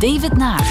[0.00, 0.68] David Naert.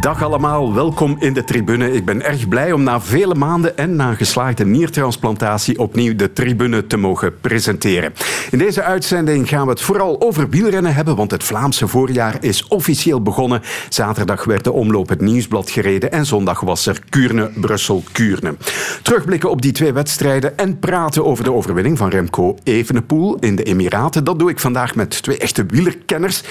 [0.00, 1.92] Dag allemaal, welkom in de tribune.
[1.92, 6.86] Ik ben erg blij om na vele maanden en na geslaagde niertransplantatie opnieuw de tribune
[6.86, 8.12] te mogen presenteren.
[8.50, 12.66] In deze uitzending gaan we het vooral over wielrennen hebben, want het Vlaamse voorjaar is
[12.66, 13.62] officieel begonnen.
[13.88, 18.56] Zaterdag werd de omloop het Nieuwsblad gereden en zondag was er Kuurne-Brussel-Kuurne.
[19.02, 23.62] Terugblikken op die twee wedstrijden en praten over de overwinning van Remco Evenepoel in de
[23.62, 24.24] Emiraten.
[24.24, 26.42] Dat doe ik vandaag met twee echte wielerkenners.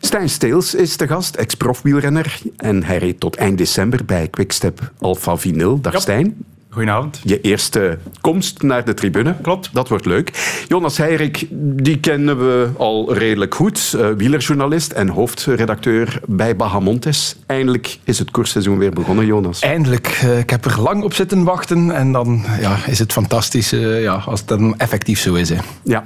[0.00, 1.36] Stijn Steels is de gast,
[1.76, 2.40] ex-profwielrenner.
[2.56, 5.80] En hij reed tot eind december bij Quickstep Alpha Vinyl.
[5.80, 6.44] Dag Stijn.
[6.76, 7.20] Goedenavond.
[7.24, 9.34] Je eerste komst naar de tribune.
[9.42, 9.70] Klopt.
[9.72, 10.30] Dat wordt leuk.
[10.68, 13.92] Jonas Heirik, die kennen we al redelijk goed.
[13.96, 17.36] Uh, wielerjournalist en hoofdredacteur bij Bahamontes.
[17.46, 19.60] Eindelijk is het koersseizoen weer begonnen, Jonas.
[19.60, 20.20] Eindelijk.
[20.24, 21.90] Uh, ik heb er lang op zitten wachten.
[21.90, 25.48] En dan ja, is het fantastisch uh, ja, als het dan effectief zo is.
[25.48, 25.56] Hè.
[25.82, 26.04] Ja.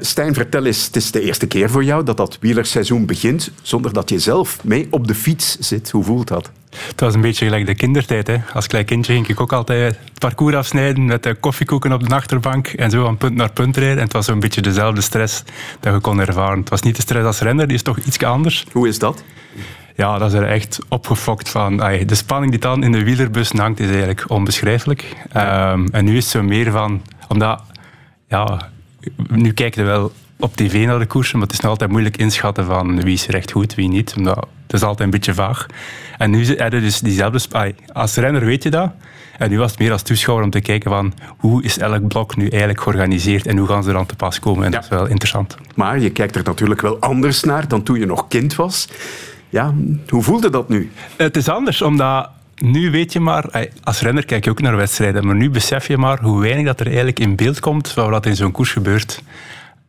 [0.00, 3.92] Stijn, vertel eens, het is de eerste keer voor jou dat dat wielerseizoen begint zonder
[3.92, 5.90] dat je zelf mee op de fiets zit.
[5.90, 6.50] Hoe voelt dat?
[6.70, 8.26] Het was een beetje gelijk de kindertijd.
[8.26, 8.36] Hè.
[8.52, 12.14] Als klein kindje ging ik ook altijd het parcours afsnijden met de koffiekoeken op de
[12.14, 13.96] achterbank en zo van punt naar punt rijden.
[13.96, 15.42] En het was zo'n beetje dezelfde stress
[15.80, 16.58] dat je kon ervaren.
[16.58, 18.64] Het was niet de stress als renner, die is toch iets anders.
[18.72, 19.24] Hoe is dat?
[19.96, 21.82] Ja, dat is er echt opgefokt van.
[21.82, 25.16] Ay, de spanning die dan in de wielerbus hangt, is eigenlijk onbeschrijfelijk.
[25.36, 27.02] Um, en nu is het zo meer van...
[27.28, 27.62] Omdat...
[28.28, 28.70] Ja,
[29.28, 32.16] nu kijk je wel op tv naar de koersen, maar het is nog altijd moeilijk
[32.16, 34.14] inschatten van wie is er echt goed, wie niet.
[34.16, 35.66] Omdat het is altijd een beetje vaag.
[36.18, 37.74] En nu heb je dus diezelfde...
[37.92, 38.90] Als renner weet je dat.
[39.38, 42.36] En nu was het meer als toeschouwer om te kijken van hoe is elk blok
[42.36, 44.64] nu eigenlijk georganiseerd en hoe gaan ze er aan te pas komen.
[44.64, 44.76] En ja.
[44.76, 45.56] dat is wel interessant.
[45.74, 48.88] Maar je kijkt er natuurlijk wel anders naar dan toen je nog kind was.
[49.48, 49.74] Ja,
[50.08, 50.90] hoe voelde dat nu?
[51.16, 55.26] Het is anders, omdat nu weet je maar, als renner kijk je ook naar wedstrijden,
[55.26, 58.26] maar nu besef je maar hoe weinig dat er eigenlijk in beeld komt van wat
[58.26, 59.22] in zo'n koers gebeurt.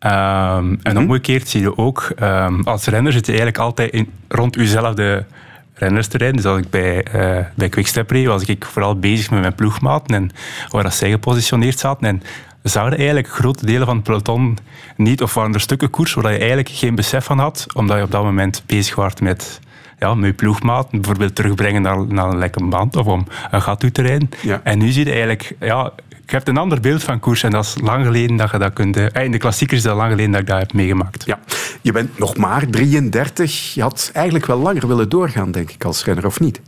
[0.06, 4.56] Um, en omgekeerd zie je ook, um, als renner zit je eigenlijk altijd in, rond
[4.56, 5.26] jezelfde
[5.74, 6.36] renners te rijden.
[6.36, 10.16] Dus als ik bij, uh, bij Quickstep reed, was ik vooral bezig met mijn ploegmaten
[10.16, 10.32] en
[10.70, 12.08] waar dat zij gepositioneerd zaten.
[12.08, 12.22] En
[12.64, 14.58] zouden eigenlijk grote delen van het peloton
[14.96, 18.04] niet, of waren er stukken koers waar je eigenlijk geen besef van had, omdat je
[18.04, 19.60] op dat moment bezig was met
[20.00, 23.80] ja, met je ploegmaat bijvoorbeeld terugbrengen naar, naar een lekke band of om een gat
[23.80, 24.30] toe te rijden.
[24.42, 24.62] Ja.
[24.64, 25.92] En nu zie je eigenlijk, ja,
[26.30, 28.74] je hebt een ander beeld van koers en dat is lang geleden dat je dat
[28.74, 28.98] kunt...
[28.98, 31.26] Eh, in de klassiekers is dat lang geleden dat ik dat heb meegemaakt.
[31.26, 31.40] Ja,
[31.82, 33.74] je bent nog maar 33.
[33.74, 36.62] Je had eigenlijk wel langer willen doorgaan, denk ik, als renner, of niet?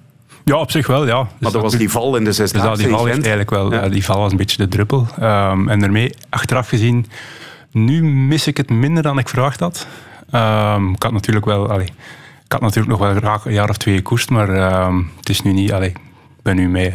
[0.44, 1.22] Ja, op zich wel, ja.
[1.22, 3.74] Dus maar er was die val in de zesde dus die val eigenlijk wel...
[3.74, 3.90] Ja.
[3.90, 5.08] Die val was een beetje de druppel.
[5.20, 7.06] Um, en daarmee, achteraf gezien,
[7.72, 9.88] nu mis ik het minder dan ik verwacht had.
[10.36, 11.70] Um, ik had natuurlijk wel...
[11.70, 11.90] Allee,
[12.46, 15.42] ik had natuurlijk nog wel graag een jaar of twee gekoerst, maar um, het is
[15.42, 15.72] nu niet...
[15.72, 16.92] Allee, ik ben nu mee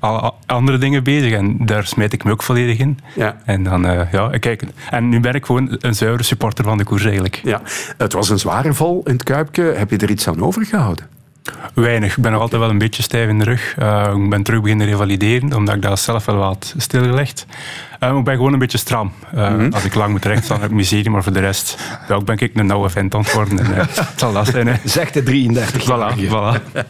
[0.00, 2.98] alle andere dingen bezig en daar smijt ik me ook volledig in.
[3.14, 3.36] Ja.
[3.44, 4.62] En dan, uh, ja, kijk.
[4.90, 7.40] En nu ben ik gewoon een zuivere supporter van de koers eigenlijk.
[7.44, 7.60] Ja.
[7.96, 9.62] Het was een zware val in het Kuipje.
[9.62, 11.19] Heb je er iets aan overgehouden?
[11.74, 12.16] Weinig.
[12.16, 13.76] Ik ben nog altijd wel een beetje stijf in de rug.
[13.78, 17.46] Uh, ik ben terug beginnen revalideren, omdat ik daar zelf wel wat stilgelegd.
[18.00, 19.12] Uh, ik ben gewoon een beetje stram.
[19.34, 19.72] Uh, mm -hmm.
[19.72, 21.78] Als ik lang moet rechtstaan, heb ik miserie, maar voor de rest
[22.08, 23.58] ik ben ik een nauwe vent aan het worden.
[23.58, 24.66] En, het zal dat zijn.
[24.66, 24.74] Hè.
[24.84, 26.82] Zegt de 33 Voilà, voilà.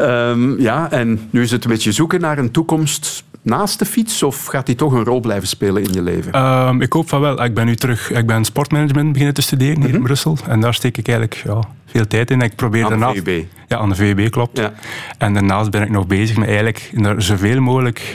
[0.00, 4.22] um, ja, en nu is het een beetje zoeken naar een toekomst naast de fiets?
[4.22, 6.44] Of gaat die toch een rol blijven spelen in je leven?
[6.44, 7.44] Um, ik hoop van wel.
[7.44, 8.10] Ik ben nu terug...
[8.10, 9.94] Ik ben sportmanagement beginnen te studeren hier mm -hmm.
[9.94, 10.36] in Brussel.
[10.48, 12.40] En daar steek ik eigenlijk ja, veel tijd in.
[12.40, 13.44] Ik probeer aan de VUB?
[13.68, 14.58] Ja, aan de VUB, klopt.
[14.58, 14.72] Ja.
[15.18, 18.14] En daarnaast ben ik nog bezig met eigenlijk zoveel mogelijk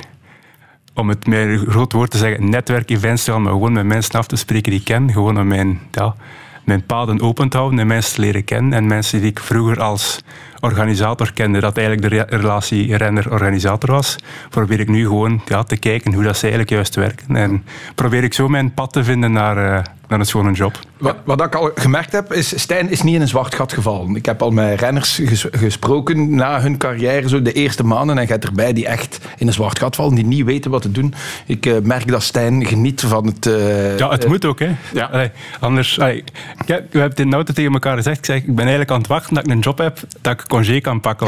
[0.97, 4.13] om het met een groot woord te zeggen, netwerkevents te gaan, maar gewoon met mensen
[4.13, 5.11] af te spreken die ik ken.
[5.11, 6.15] Gewoon om mijn, ja,
[6.63, 8.73] mijn paden open te houden en mensen te leren kennen.
[8.73, 10.19] En mensen die ik vroeger als
[10.59, 14.15] organisator kende, dat eigenlijk de relatie renner-organisator was,
[14.49, 17.35] probeer ik nu gewoon ja, te kijken hoe dat ze eigenlijk juist werken.
[17.35, 17.63] En
[17.95, 20.79] probeer ik zo mijn pad te vinden naar, uh, naar een schone job.
[20.97, 24.15] Wat, wat ik al gemerkt heb, is Stijn is niet in een zwart gat gevallen.
[24.15, 28.27] Ik heb al met renners ges gesproken na hun carrière, zo de eerste maanden, en
[28.27, 31.13] gaat erbij die echt in een zwart gat vallen, die niet weten wat te doen.
[31.45, 33.45] Ik uh, merk dat Stijn geniet van het...
[33.45, 34.75] Uh, ja, het moet ook, hè.
[34.93, 35.05] Ja.
[35.05, 35.99] Allee, anders...
[35.99, 36.17] Allee,
[36.61, 38.17] ik heb, we hebben het in auto tegen elkaar gezegd.
[38.17, 40.46] Ik, zeg, ik ben eigenlijk aan het wachten dat ik een job heb, dat ik
[40.47, 41.27] congé kan pakken.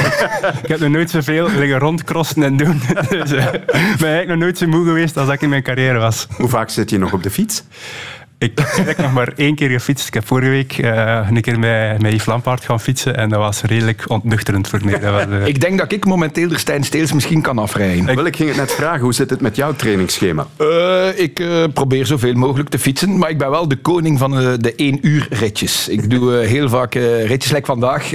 [0.63, 2.81] ik heb nog nooit zoveel liggen rondcrossen en doen.
[3.09, 6.27] dus ik ben eigenlijk nog nooit zo moe geweest als ik in mijn carrière was.
[6.37, 7.63] Hoe vaak zit je nog op de fiets?
[8.39, 8.51] Ik
[8.85, 10.07] heb nog maar één keer gefietst.
[10.07, 13.39] Ik heb vorige week uh, een keer met, met Yves Lampaard gaan fietsen en dat
[13.39, 14.99] was redelijk ontnuchterend voor mij.
[14.99, 15.47] Dat was, uh...
[15.47, 18.07] Ik denk dat ik momenteel de Stijn Steels misschien kan afrijden.
[18.07, 20.47] Ik, ik ging het net vragen, hoe zit het met jouw trainingsschema?
[20.61, 21.43] Uh, ik
[21.73, 25.27] probeer zoveel mogelijk te fietsen, maar ik ben wel de koning van de één uur
[25.29, 25.87] ritjes.
[25.87, 28.11] Ik doe heel vaak ritjes, like vandaag,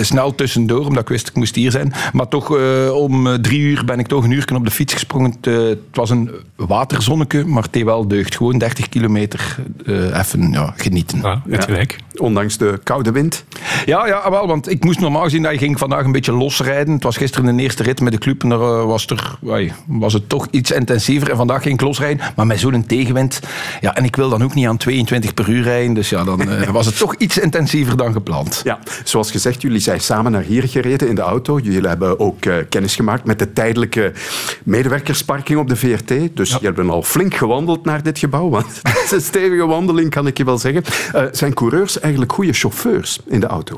[0.00, 1.92] snel tussendoor, omdat ik wist ik moest hier zijn.
[2.12, 2.50] Maar toch
[2.92, 5.36] om drie uur ben ik toch een uur op de fiets gesprongen.
[5.40, 8.36] het was een waterzonneke, maar het deed wel deugd.
[8.36, 9.39] Gewoon 30 kilometer
[9.84, 11.20] uh, even ja, genieten.
[11.20, 11.96] Ja, het gelijk.
[12.14, 13.44] Ondanks de koude wind?
[13.86, 16.94] Ja, ja, wel, want ik moest normaal gezien dat je ging vandaag een beetje losrijden.
[16.94, 19.36] Het was gisteren de eerste rit met de club en daar uh, was, er,
[19.86, 21.30] was het toch iets intensiever.
[21.30, 23.40] En vandaag ging ik losrijden, maar met zo'n tegenwind.
[23.80, 25.94] Ja, en ik wil dan ook niet aan 22 per uur rijden.
[25.94, 28.60] Dus ja, dan uh, was het toch iets intensiever dan gepland.
[28.64, 31.58] Ja, zoals gezegd, jullie zijn samen naar hier gereden in de auto.
[31.58, 32.38] Jullie hebben ook
[32.68, 34.12] kennis gemaakt met de tijdelijke
[34.64, 36.08] medewerkersparking op de VRT.
[36.08, 36.54] Dus ja.
[36.54, 38.48] jullie hebben al flink gewandeld naar dit gebouw.
[38.48, 40.82] Want het is een stevige wandeling, kan ik je wel zeggen.
[41.14, 43.69] Uh, zijn coureurs eigenlijk goede chauffeurs in de auto?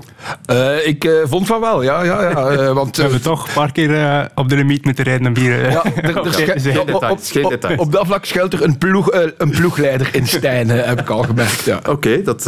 [0.50, 2.02] Uh, ik uh, vond van wel, ja.
[2.02, 5.32] ja, ja want, we hebben toch een paar keer op de limiet moeten rijden en
[5.32, 5.70] bieren.
[5.70, 6.80] Ja, er, er.
[6.80, 11.22] Op, op dat vlak schuilt er een, ploeg, een ploegleider in Stijn, heb ik al
[11.22, 11.64] gemerkt.
[11.64, 11.76] Ja.
[11.76, 12.42] Oké, okay, dat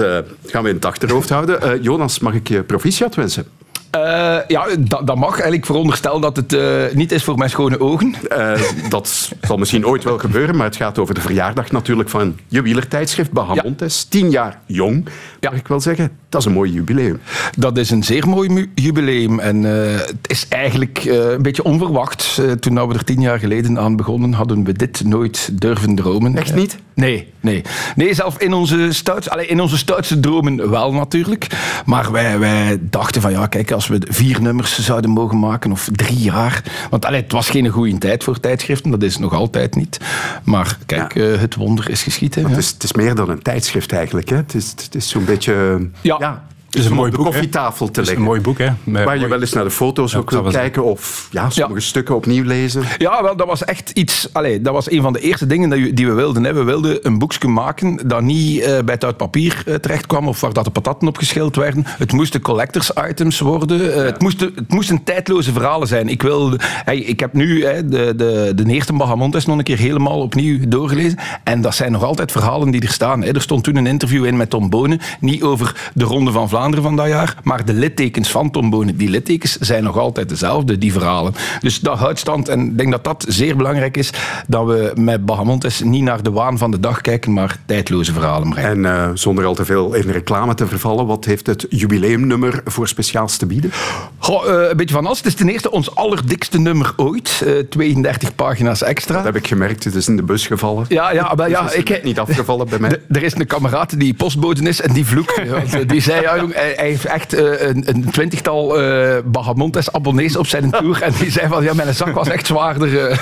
[0.46, 1.82] gaan we in het achterhoofd houden.
[1.82, 3.46] Jonas, mag ik je proficiat wensen?
[3.94, 5.32] Uh, ja, dat, dat, mag.
[5.32, 8.14] Eigenlijk veronderstel dat het uh, niet is voor mijn schone ogen.
[8.32, 12.38] Uh, dat zal misschien ooit wel gebeuren, maar het gaat over de verjaardag natuurlijk van
[12.49, 14.00] je wielertijdschrift Bahamontes.
[14.00, 14.06] Ja.
[14.08, 15.08] Tien jaar jong,
[15.41, 15.50] ja.
[15.50, 16.11] mag ik wel zeggen.
[16.29, 17.20] Dat is een mooi jubileum.
[17.58, 19.38] Dat is een zeer mooi jubileum.
[19.41, 22.41] En het is eigenlijk een beetje onverwacht.
[22.61, 26.37] toen we er tien jaar geleden aan begonnen, hadden we dit nooit durven dromen.
[26.37, 26.79] Echt niet?
[26.94, 27.62] Nee, nee.
[27.96, 31.46] Nee, zelf in onze, stouts, allez, in onze stoutste dromen wel natuurlijk.
[31.87, 35.88] Maar wij, wij dachten van ja, kijk, als we vier nummers zouden mogen maken of
[35.93, 36.62] drie jaar.
[36.91, 40.00] Want allez, het was geen goede tijd voor tijdschriften, dat is het nog altijd niet.
[40.44, 41.20] Maar kijk, ja.
[41.20, 42.49] uh, het wonder is geschieden.
[42.49, 44.29] Het, is, het, is, meer dan een tijdschrift eigenlijk.
[44.29, 44.37] Hè?
[44.37, 45.88] Het is, het is zo'n beetje...
[46.00, 46.17] ja.
[46.19, 46.44] ja
[46.75, 48.19] is een mooi boek, koffietafel te leggen.
[48.19, 48.69] een mooi boek, hè?
[48.85, 51.81] Met Waar je wel eens naar de foto's ja, ook wil kijken of ja, sommige
[51.81, 51.87] ja.
[51.87, 52.82] stukken opnieuw lezen.
[52.99, 54.29] Ja, wel, dat was echt iets...
[54.32, 56.44] Allez, dat was een van de eerste dingen die we wilden.
[56.44, 56.53] Hè.
[56.53, 60.29] We wilden een boekje maken dat niet uh, bij het uit papier uh, terecht kwam
[60.29, 61.82] of waar dat de patatten op geschild werden.
[61.87, 63.81] Het moesten collectors items worden.
[63.81, 66.09] Uh, het, moesten, het moesten tijdloze verhalen zijn.
[66.09, 69.79] Ik, wil, hey, ik heb nu hè, de, de, de eerste Bahamontes nog een keer
[69.79, 71.19] helemaal opnieuw doorgelezen.
[71.44, 73.23] En dat zijn nog altijd verhalen die er staan.
[73.23, 73.35] Hè.
[73.35, 75.00] Er stond toen een interview in met Tom Bonen.
[75.20, 77.37] Niet over de Ronde van Vlaanderen van dat jaar.
[77.43, 81.35] Maar de littekens van Tom Bonen, die littekens zijn nog altijd dezelfde, die verhalen.
[81.61, 82.49] Dus dat houdt stand.
[82.49, 84.11] En ik denk dat dat zeer belangrijk is.
[84.47, 88.51] Dat we met Bahamontes niet naar de waan van de dag kijken, maar tijdloze verhalen
[88.51, 88.87] brengen.
[88.87, 92.89] En uh, zonder al te veel in reclame te vervallen, wat heeft het jubileumnummer voor
[92.89, 93.73] speciaals te bieden?
[94.19, 95.19] Goh, uh, een beetje van alles.
[95.19, 97.41] Het is ten eerste ons allerdikste nummer ooit.
[97.45, 99.15] Uh, eh, 32 pagina's extra.
[99.15, 99.85] Dat heb ik gemerkt.
[99.85, 100.85] Het is in de bus gevallen.
[100.89, 103.01] Ja, ja, maar ja, ik heb niet afgevallen bij mij.
[103.09, 105.41] Er is een kameraad die postbode is en die vloekt.
[105.87, 110.71] die zei, ja, hij heeft echt uh, een, een, twintigtal uh, Bahamontes abonnees op zijn
[110.71, 111.03] tour.
[111.03, 112.89] En die zei van, ja, mijn zak was echt zwaarder.
[112.89, 113.19] Uh.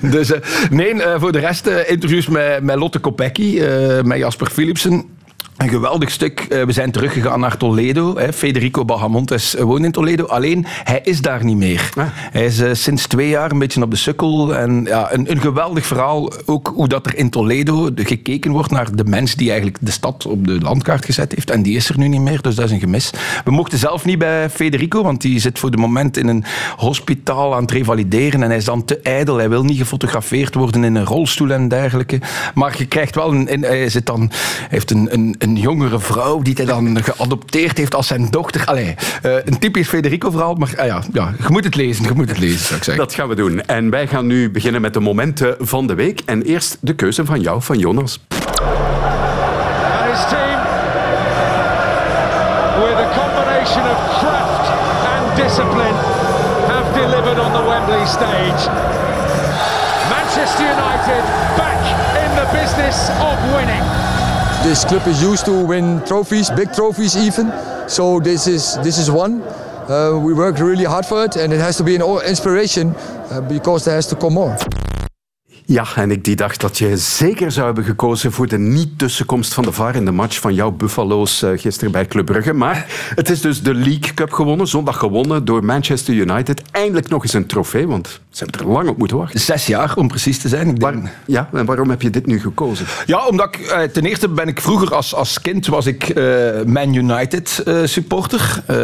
[0.12, 0.32] dus
[0.70, 3.60] nee, voor de rest interviews met, met Lotte Kopecky,
[4.02, 5.08] met Jasper Philipsen.
[5.64, 6.40] Een geweldig stuk.
[6.40, 8.16] Eh, we zijn teruggegaan naar Toledo.
[8.34, 10.24] Federico Bahamontes woont in Toledo.
[10.24, 11.90] Alleen, hij is daar niet meer.
[11.96, 12.04] Ah.
[12.10, 14.56] Hij is uh, sinds twee jaar een beetje op de sukkel.
[14.56, 16.32] En ja, een, een, geweldig verhaal.
[16.44, 20.26] Ook hoe dat er in Toledo gekeken wordt naar de mens die eigenlijk de stad
[20.26, 21.50] op de landkaart gezet heeft.
[21.50, 23.10] En die is er nu niet meer, dus dat is een gemis.
[23.44, 26.44] We mochten zelf niet bij Federico, want die zit voor de moment in een
[26.76, 28.42] hospitaal aan het revalideren.
[28.42, 29.36] En hij is dan te ijdel.
[29.36, 32.20] Hij wil niet gefotografeerd worden in een rolstoel en dergelijke.
[32.54, 33.62] Maar je krijgt wel een...
[33.62, 37.94] hij, zit dan, hij heeft een, een een jongere vrouw die hij dan geadopteerd heeft
[37.94, 38.64] als zijn dochter.
[38.64, 42.28] Allee, uh, een typisch Federico-verhaal, maar uh, ja, ja, je moet het lezen, je moet
[42.28, 43.04] het lezen, zou ik zeggen.
[43.04, 43.60] Dat gaan we doen.
[43.66, 46.20] En wij gaan nu beginnen met de momenten van de week.
[46.26, 48.20] En eerst de keuze van jou, van Jonas.
[50.10, 50.58] His team,
[52.80, 54.66] with a combination of craft
[55.14, 55.96] and discipline,
[56.72, 58.62] have delivered on the Wembley stage.
[60.10, 61.22] Manchester United
[61.56, 61.80] back
[62.24, 64.03] in the business of winning.
[64.64, 67.52] This club is used to win trophies, big trophies even.
[67.86, 69.42] So this is this is one.
[69.88, 72.94] Uh, we worked really hard for it, and it has to be an inspiration
[73.30, 74.56] uh, because there has to come more.
[75.66, 79.64] Ja, en ik die dacht dat je zeker zou hebben gekozen voor de niet-tussenkomst van
[79.64, 82.52] de VAR in de match van jouw Buffalo's uh, gisteren bij Club Brugge.
[82.52, 86.62] Maar het is dus de League Cup gewonnen, zondag gewonnen door Manchester United.
[86.70, 89.40] Eindelijk nog eens een trofee, want Ze hebben er lang op moeten wachten.
[89.40, 90.68] Zes jaar, om precies te zijn.
[90.68, 90.94] Ik denk...
[90.94, 92.86] Waar- ja, en waarom heb je dit nu gekozen?
[93.06, 96.24] Ja, omdat ik, eh, ten eerste ben ik vroeger als, als kind was ik eh,
[96.66, 98.62] Man United eh, supporter.
[98.66, 98.76] Eh,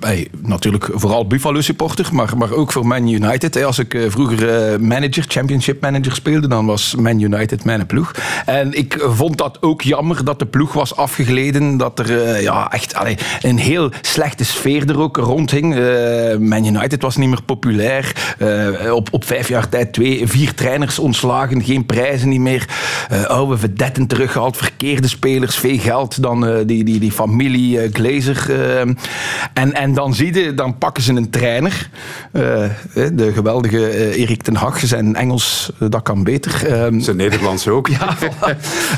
[0.00, 3.54] hey, natuurlijk vooral Buffalo supporter, maar, maar ook voor Man United.
[3.54, 3.64] Hè.
[3.64, 8.10] Als ik vroeger manager, championship manager speelde, dan was Man United mijn ploeg.
[8.46, 11.76] En ik vond dat ook jammer dat de ploeg was afgegleden.
[11.76, 15.76] Dat er ja, echt allee, een heel slechte sfeer er ook rondhing.
[15.76, 18.34] Eh Man United was niet meer populair.
[18.86, 22.64] Eh, op, op vijf jaar tijd twee, vier trainers ontslagen, geen prijzen niet meer.
[23.08, 26.22] Eh oude vedetten teruggehaald, verkeerde spelers, veel geld.
[26.22, 28.50] Dan eh, die, die, die familie Glazer.
[29.54, 31.88] en, en dan zie je, dan pakken ze een trainer.
[32.32, 34.78] De geweldige Erik ten Hag.
[34.78, 36.66] Zijn Engels, dat kan beter.
[36.66, 37.88] Ehm, Zijn Nederlands ook.
[37.98, 38.16] ja.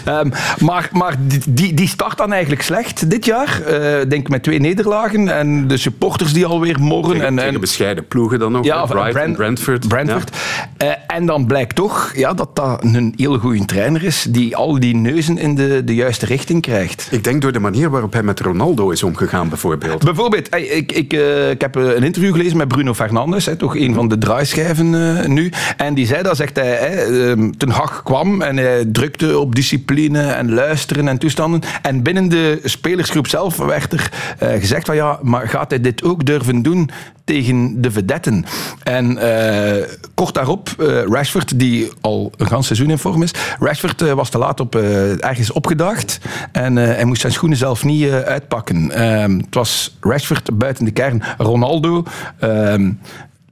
[0.05, 1.15] Ehm, maar maar
[1.49, 3.63] die- die, start dan eigenlijk slecht dit jaar.
[4.09, 5.29] Denk met twee nederlagen.
[5.39, 7.11] En de supporters die alweer morren.
[7.13, 8.65] Tegen, en, tegen en, bescheiden ploegen dan nog.
[8.65, 8.83] ja, hè?
[8.83, 9.35] of Brighton,
[9.87, 10.37] Brent- Brentford.
[10.77, 14.27] Eh, en dan blijkt toch ja, dat dat een heel goede trainer is.
[14.29, 17.09] Die al die neuzen in de, de juiste richting krijgt.
[17.11, 20.05] Ik denk door de manier waarop hij met Ronaldo is omgegaan, bijvoorbeeld.
[20.05, 23.57] Bijvoorbeeld, hey, ik, ik, eh, ik heb eh, een interview gelezen met Bruno Fernandes, hè,
[23.57, 25.53] toch een van de draaischijven eh, nu.
[25.77, 29.55] En die zei dat, zegt hij, hè, ehm, Ten Hag kwam en hij drukte op
[29.55, 31.61] discipline en luisteren en toestanden.
[31.83, 36.03] En binnen de spelersgroep zelf werd er eh, gezegd van ja, maar gaat hij dit
[36.03, 36.91] ook durven doen
[37.29, 38.45] tegen de vedetten?
[38.83, 44.03] En eh, kort daarop, eh, Rashford, die al een gans seizoen in vorm is, Rashford
[44.03, 46.21] eh, was te laat op, ergens opgedaagd
[46.53, 48.91] en hij moest zijn schoenen zelf niet uitpakken.
[48.91, 52.05] Ehm, het was Rashford buiten de kern, Ronaldo.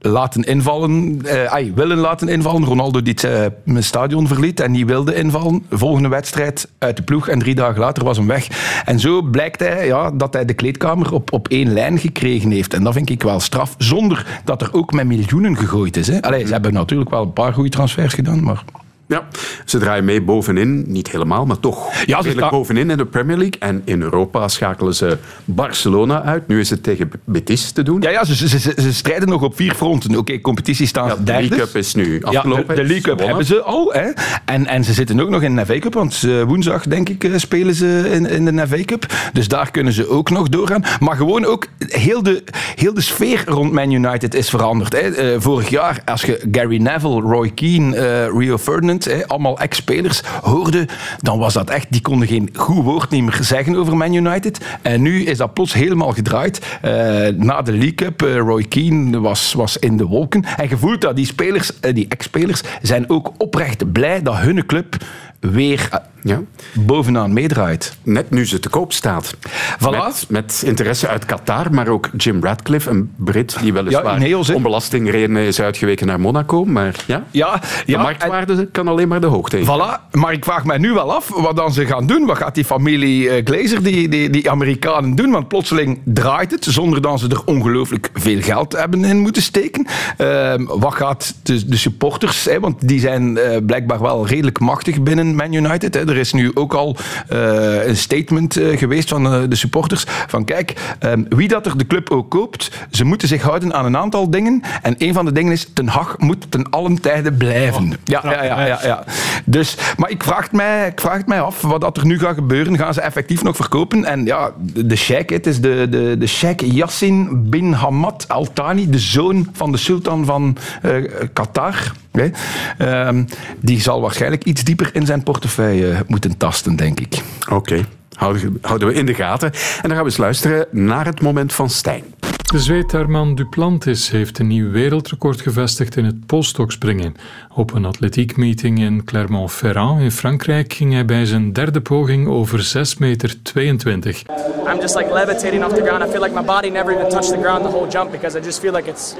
[0.07, 2.65] Laten invallen, eh, ai, willen laten invallen.
[2.65, 5.65] Ronaldo die het eh, stadion verliet en die wilde invallen.
[5.69, 8.47] Volgende wedstrijd uit de ploeg en drie dagen later was hem weg.
[8.85, 12.73] En zo blijkt hij ja, dat hij de kleedkamer op, op één lijn gekregen heeft.
[12.73, 16.07] En dat vind ik wel straf, zonder dat er ook met miljoenen gegooid is.
[16.07, 16.21] Hè.
[16.21, 18.63] Allee, ze hebben natuurlijk wel een paar goede transfers gedaan, maar...
[19.07, 19.27] Ja,
[19.65, 20.83] ze draaien mee bovenin.
[20.87, 21.93] Niet helemaal, maar toch.
[21.93, 23.59] ze redelijk staan- bovenin in de Premier League.
[23.59, 26.47] En in Europa schakelen ze Barcelona uit.
[26.47, 28.01] Nu is het tegen Betis te doen.
[28.01, 30.15] Ja, ja ze, ze, ze, ze strijden nog op vier fronten.
[30.17, 31.31] Oké, competitie staan Ja, ze de.
[31.31, 32.67] League Cup is nu Ja, afgelopen.
[32.67, 33.93] de, de League Cup hebben ze al.
[33.93, 34.09] Hè?
[34.45, 35.93] En, en ze zitten ook nog in de FA Cup.
[35.93, 39.05] Want eh, woensdag, denk ik, eh, spelen ze in, in de FA Cup.
[39.33, 40.83] Dus daar kunnen ze ook nog doorgaan.
[40.99, 42.43] Maar gewoon ook, heel de,
[42.75, 44.93] heel de sfeer rond Man United is veranderd.
[44.93, 44.99] Hè?
[44.99, 48.96] Eh, vorig jaar, als je Gary Neville, Roy Keane, Rio Ferdinand,
[49.27, 50.87] allemaal ex-spelers, hoorde,
[51.19, 54.65] dan was dat echt, die konden geen goed woord niet meer zeggen over Man United.
[54.81, 56.77] En nu is dat plots helemaal gedraaid.
[56.81, 56.91] Eh,
[57.27, 60.43] na de League Cup, eh, Roy Keane was, was in de wolken.
[60.57, 64.65] En je voelt dat die spelers, eh, die ex-spelers, zijn ook oprecht blij dat hun
[64.65, 64.95] club
[65.39, 65.89] weer
[66.27, 66.41] Ja.
[66.73, 67.97] bovenaan meedraait.
[68.03, 69.35] Net nu ze te koop staat.
[69.79, 69.89] Voilà.
[70.05, 74.35] Met, met interesse uit Qatar, maar ook Jim Radcliffe, een Brit die weliswaar hè?
[74.53, 76.65] om belastingredenen is uitgeweken naar Monaco.
[76.65, 79.65] Maar ja, Ja, de ja, en- marktwaarde kan alleen maar de hoogte in.
[79.65, 82.25] Voilà, maar ik vraag mij nu wel af wat dan ze gaan doen.
[82.25, 85.31] Wat gaat die familie eh, Glazer, die, die, die Amerikanen doen?
[85.31, 89.85] Want plotseling draait het, zonder dat ze er ongelooflijk veel geld hebben in moeten steken.
[90.17, 95.01] Ehm, wat gaat de, de supporters, hè, want die zijn eh, blijkbaar wel redelijk machtig
[95.01, 95.93] binnen Man United.
[95.93, 96.09] Hè.
[96.09, 96.95] Er is nu ook al
[97.27, 100.03] eh, een statement eh, geweest van eh, de supporters.
[100.27, 103.85] Van kijk, ehm, wie dat er de club ook koopt, ze moeten zich houden aan
[103.85, 104.61] een aantal dingen.
[104.81, 107.93] En een van de dingen is, Ten Hag moet ten allen tijde blijven.
[108.03, 109.03] ja, ja, ja, ja, ja.
[109.45, 112.19] Dus, maar ik vraag, het mij, ik vraag het mij af wat dat er nu
[112.19, 112.77] gaat gebeuren.
[112.77, 114.05] Gaan ze effectief nog verkopen?
[114.05, 114.51] En ja,
[114.85, 119.49] de, sheikh, het is de, de, de sheikh Yassin bin Hamad Al Thani, de zoon
[119.53, 120.91] van de sultan van eh,
[121.33, 121.91] Qatar.
[122.17, 122.29] Hè.
[122.77, 123.23] Ehm,
[123.61, 127.21] die zal waarschijnlijk iets dieper in zijn portefeuille moeten tasten, denk ik.
[127.49, 127.85] Oké,
[128.17, 129.51] houden, houden we in de gaten.
[129.51, 132.03] En dan gaan we eens luisteren naar het moment van Stijn.
[132.51, 137.15] De Zweed Herman Duplantis heeft een nieuw wereldrecord gevestigd in het polstokspringen.
[137.53, 142.97] Op een atletiekmeeting in Clermont-Ferrand in Frankrijk ging hij bij zijn derde poging over 6
[142.97, 144.21] meter 22.
[144.21, 146.03] I'm just like levitating off the ground.
[146.03, 148.41] I feel like my body never even touched the ground the whole jump because I
[148.41, 149.15] just feel like it's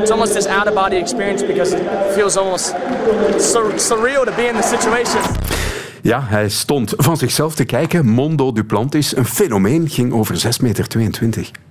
[0.00, 1.82] it's almost this out of body experience because it
[2.14, 2.66] feels almost
[3.38, 5.20] sur- surreal to be in the situation.
[6.02, 8.06] Ja, hij stond van zichzelf te kijken.
[8.06, 10.86] Mondo Duplantis, een fenomeen, ging over 6,22 meter.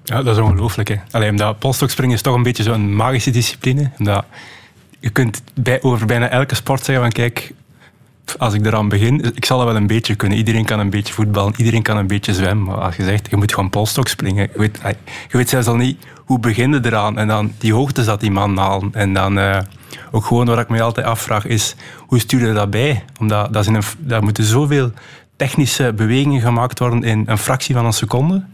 [0.04, 0.90] Ja, dat is ongelooflijk.
[0.90, 0.96] Hè.
[1.12, 3.92] Alleen omdat polstokspringen is toch een beetje zo'n magische discipline.
[4.00, 4.26] Omdat
[5.00, 7.54] je kunt bij, over bijna elke sport zeggen van kijk,
[8.38, 10.38] als ik eraan begin, ik zal dat wel een beetje kunnen.
[10.38, 12.66] Iedereen kan een beetje voetballen, iedereen kan een beetje zwemmen.
[12.66, 14.50] Maar als je zegt, je moet gewoon polstok springen.
[14.54, 14.80] Je weet,
[15.28, 17.18] je weet zelfs al niet, hoe begin je eraan?
[17.18, 18.90] En dan die hoogtes dat die man halen.
[18.94, 19.60] En dan eh,
[20.12, 23.04] ook gewoon wat ik me altijd afvraag is, hoe stuur je dat bij?
[23.20, 24.92] Omdat dat is in een, daar moeten zoveel
[25.36, 28.46] technische bewegingen gemaakt worden in een fractie van een seconde.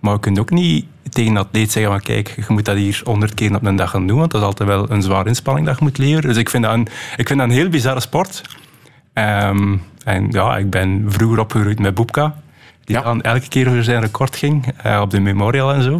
[0.00, 3.00] Maar we kunnen ook niet tegen een atleet zeggen van kijk, je moet dat hier
[3.04, 5.66] honderd keer op een dag gaan doen, want dat is altijd wel een zware inspanning
[5.66, 6.28] dat je moet leveren.
[6.28, 8.42] Dus ik vind dat een, ik vind dat een heel bizarre sport.
[9.16, 12.34] Ehm, en ja, ik ben vroeger opgegroeid met Boepka,
[12.84, 13.02] die Ja.
[13.02, 15.98] dan elke keer over zijn record ging, eh, op de Memorial en zo.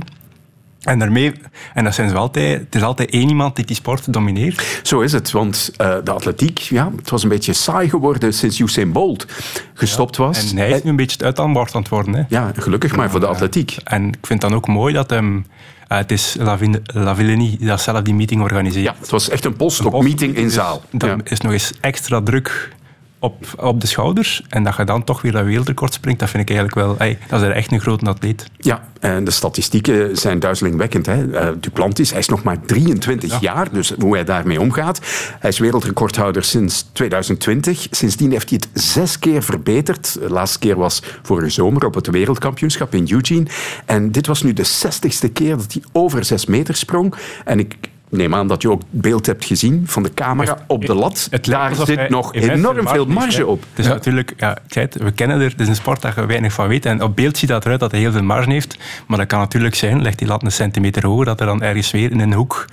[0.83, 1.33] En daarmee,
[1.75, 4.81] en dat zijn ze altijd, het is altijd één iemand die die sport domineert.
[4.83, 8.59] Zo is het, want eh, de atletiek, ja, het was een beetje saai geworden sinds
[8.59, 9.27] Usain Bolt
[9.75, 10.51] gestopt was.
[10.51, 12.15] En hij is nu een beetje het uithangbord aan het worden.
[12.15, 12.23] Hè.
[12.29, 13.77] Ja, gelukkig maar voor de atletiek.
[13.85, 15.47] En ik vind dan ook mooi dat hem...
[15.89, 16.37] eh, het is
[16.95, 18.85] Lavillenie die dat zelf die meeting organiseert.
[18.85, 20.83] Ja, het was echt een postdoc-meeting in zaal.
[20.91, 21.17] Dan Ja.
[21.25, 22.75] is nog eens extra druk
[23.27, 24.43] op, op de schouders.
[24.49, 26.99] En dat je dan toch weer dat wereldrecord springt, dat vind ik eigenlijk wel...
[26.99, 28.47] ey, dat is echt een grote atleet.
[28.59, 31.07] Ja, en de statistieken zijn duizelingwekkend.
[31.07, 31.31] Hè.
[31.31, 35.01] Eh, Duplantis, hij is nog maar 23 jaar, dus hoe hij daarmee omgaat.
[35.39, 37.87] Hij is wereldrecordhouder sinds 2020.
[37.91, 40.19] Sindsdien heeft hij het zes keer verbeterd.
[40.21, 43.47] De laatste keer was vorige zomer op het wereldkampioenschap in Eugene.
[43.85, 47.15] En dit was nu de 60ste keer dat hij over zes meter sprong.
[47.45, 47.77] En ik
[48.09, 51.29] neem aan dat je ook beeld hebt gezien van de camera op de lat.
[51.31, 53.65] Het Daar zit nog enorm veel marge op.
[53.71, 54.59] Het is natuurlijk, ja,
[54.93, 56.87] we kennen er, het is een sport dat je weinig van weet.
[56.87, 58.77] En op beeld ziet dat eruit dat hij heel veel marge heeft.
[59.07, 61.91] Maar dat kan natuurlijk zijn, legt die lat een centimeter hoger, dat er dan ergens
[61.91, 62.67] weer in een hoek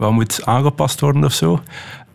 [0.00, 1.60] wat moet aangepast worden of zo.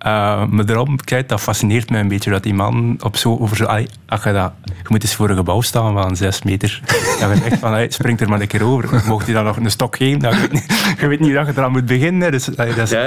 [0.05, 3.57] Eh, maar daarom, kijk, dat fascineert mij een beetje dat die man op zo over
[3.57, 6.81] zo, allee, dat, je moet eens voor een gebouw staan van zes meter.
[7.19, 9.03] Dan je echt van, allee, springt er maar een keer over.
[9.07, 10.65] Mocht hij dan nog een stok geven, dan, je, weet niet,
[11.00, 12.31] je weet niet dat je eraan moet beginnen.
[12.31, 12.97] Dus, allee, dat, is,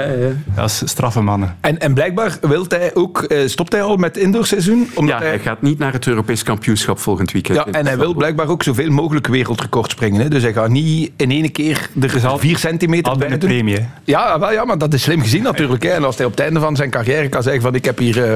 [0.55, 1.57] dat is straffe mannen.
[1.61, 4.89] En, en blijkbaar wilt hij ook, eh, stopt hij al met het indoorseizoen?
[4.95, 7.57] Omdat Ja, hij gaat niet naar het Europees kampioenschap volgend weekend.
[7.57, 10.21] Ja, en hij wil blijkbaar ook zoveel mogelijk wereldrecord springen.
[10.21, 10.27] Hè?
[10.27, 13.75] Dus hij gaat niet in één keer er vier centimeter bij premie.
[13.75, 13.85] hè.
[14.03, 15.83] Ja, wel, ja, maar dat is slim gezien natuurlijk.
[15.83, 15.89] Hè.
[15.89, 18.23] En als hij op het einde van zijn carrière kan zeggen van ik heb hier
[18.31, 18.35] eh,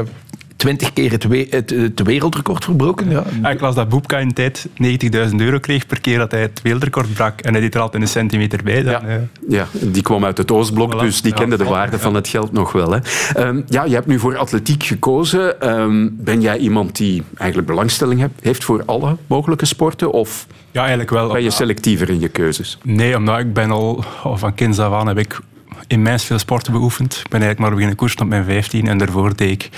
[0.56, 3.10] twintig keer het, we- het, het wereldrecord verbroken.
[3.10, 3.24] Ja.
[3.42, 6.60] Ja, ik las dat Boepka in tijd 90.000 euro kreeg per keer dat hij het
[6.62, 7.42] wereldrecord brak.
[7.42, 8.84] En hij deed er altijd een centimeter bij.
[8.84, 9.02] Dan, Ja.
[9.02, 9.16] eh,
[9.50, 11.00] Ja, die kwam uit het Oostblok, Voilà.
[11.00, 11.38] dus die Ja.
[11.38, 12.92] kende de waarde van het geld nog wel.
[12.92, 13.00] Hè.
[13.34, 15.62] Ehm, ja, je hebt nu voor atletiek gekozen.
[15.62, 20.12] Ehm, ben jij iemand die eigenlijk belangstelling hebt, heeft voor alle mogelijke sporten?
[20.12, 21.32] Of ja, eigenlijk wel.
[21.32, 22.78] ben je selectiever in je keuzes?
[22.84, 25.40] Nee, omdat ik ben al al van kinds af aan heb ik
[25.88, 27.14] immens veel sporten beoefend.
[27.14, 29.70] Ik ben eigenlijk maar beginnen koersen op mijn 15 en daarvoor deed ik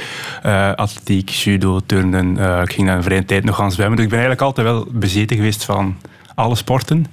[0.43, 2.38] eh, atletiek, judo, turnen.
[2.38, 3.95] Eh, ik ging naar een vrije tijd nog gaan zwemmen.
[3.95, 5.95] Dus ik ben eigenlijk altijd wel bezeten geweest van
[6.35, 7.05] alle sporten.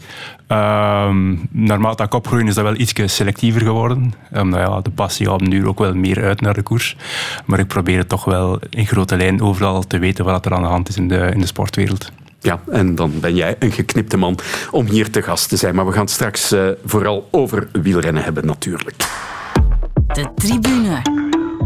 [0.46, 4.14] Ehm naarmate dat ik opgroeide is dat wel iets selectiever geworden.
[4.32, 6.96] Omdat ja, de passie gaat nu ook wel meer uit naar de koers.
[7.44, 10.62] Maar ik probeer het toch wel in grote lijn overal te weten wat er aan
[10.62, 12.12] de hand is in de, in de sportwereld.
[12.42, 14.38] Ja, en dan ben jij een geknipte man
[14.70, 15.74] om hier te gast te zijn.
[15.74, 18.96] Maar we gaan het straks eh, vooral over wielrennen hebben natuurlijk.
[20.06, 21.02] De tribune.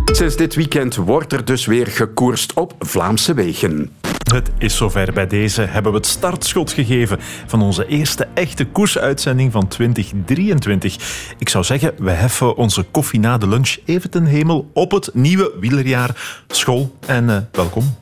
[0.05, 3.91] Sinds dit weekend wordt er dus weer gekoerst op Vlaamse wegen.
[4.33, 5.13] Het is zover.
[5.13, 10.97] Bij deze hebben we het startschot gegeven van onze eerste echte koersuitzending van 2023.
[11.39, 15.11] Ik zou zeggen, we heffen onze koffie na de lunch even ten hemel op het
[15.13, 16.43] nieuwe wielerjaar.
[16.47, 17.95] School en eh, welkom.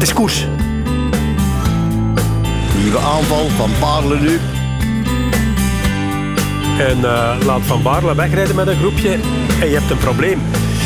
[0.00, 0.46] Het is koers.
[2.82, 4.38] Nieuwe aanval van Baarle nu.
[6.78, 9.12] En eh, laat Van Baarle wegrijden met een groepje
[9.60, 10.40] en je hebt een probleem.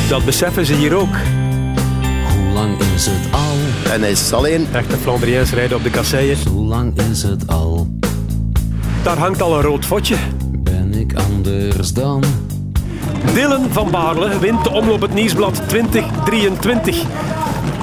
[0.09, 1.15] Dat beseffen ze hier ook.
[2.33, 3.93] Hoe lang is het al?
[3.93, 4.67] En hij is alleen.
[4.73, 6.37] Echte Flandriëns rijden op de kasseien.
[6.49, 7.89] Hoe lang is het al?
[9.03, 10.17] Daar hangt al een rood fotje.
[10.47, 12.23] Ben ik anders dan?
[13.35, 17.05] Dylan van Baarle wint de omloop het Nieuwsblad 2023.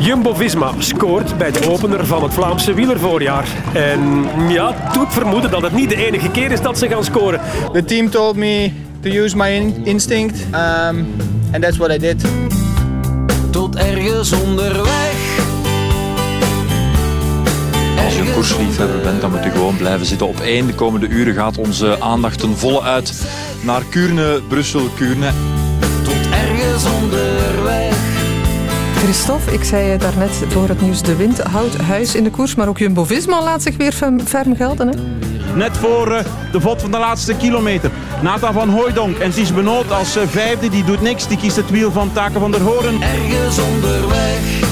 [0.01, 3.47] Jumbo-Visma scoort bij de opener van het Vlaamse wielervoorjaar.
[3.73, 7.41] En ja, doet vermoeden dat het niet de enige keer is dat ze gaan scoren.
[7.73, 11.07] The team told me to use my in- instinct, um,
[11.53, 12.25] and that's what I did.
[13.49, 15.39] Tot ergens onderweg.
[18.05, 20.67] Als je een koersliefhebber bent, dan moet je gewoon blijven zitten op één.
[20.67, 23.13] De komende uren gaat onze aandacht ten volle uit
[23.61, 25.29] naar Kuurne, Brussel, Kuurne.
[29.03, 31.01] Christophe, ik zei daarnet voor het nieuws.
[31.01, 34.55] De wind houdt huis in de koers, maar ook Jumbo-Visma laat zich weer ferm, ferm
[34.55, 34.87] gelden.
[34.87, 34.95] Hè?
[35.55, 37.91] Net voor eh, de vod van de laatste kilometer.
[38.21, 40.69] Nathan van Hooijdonk en Ties Benoot als eh, vijfde.
[40.69, 41.27] Die doet niks.
[41.27, 43.01] Die kiest het wiel van Taken van der Hoorn.
[43.01, 44.70] Ergens onderweg.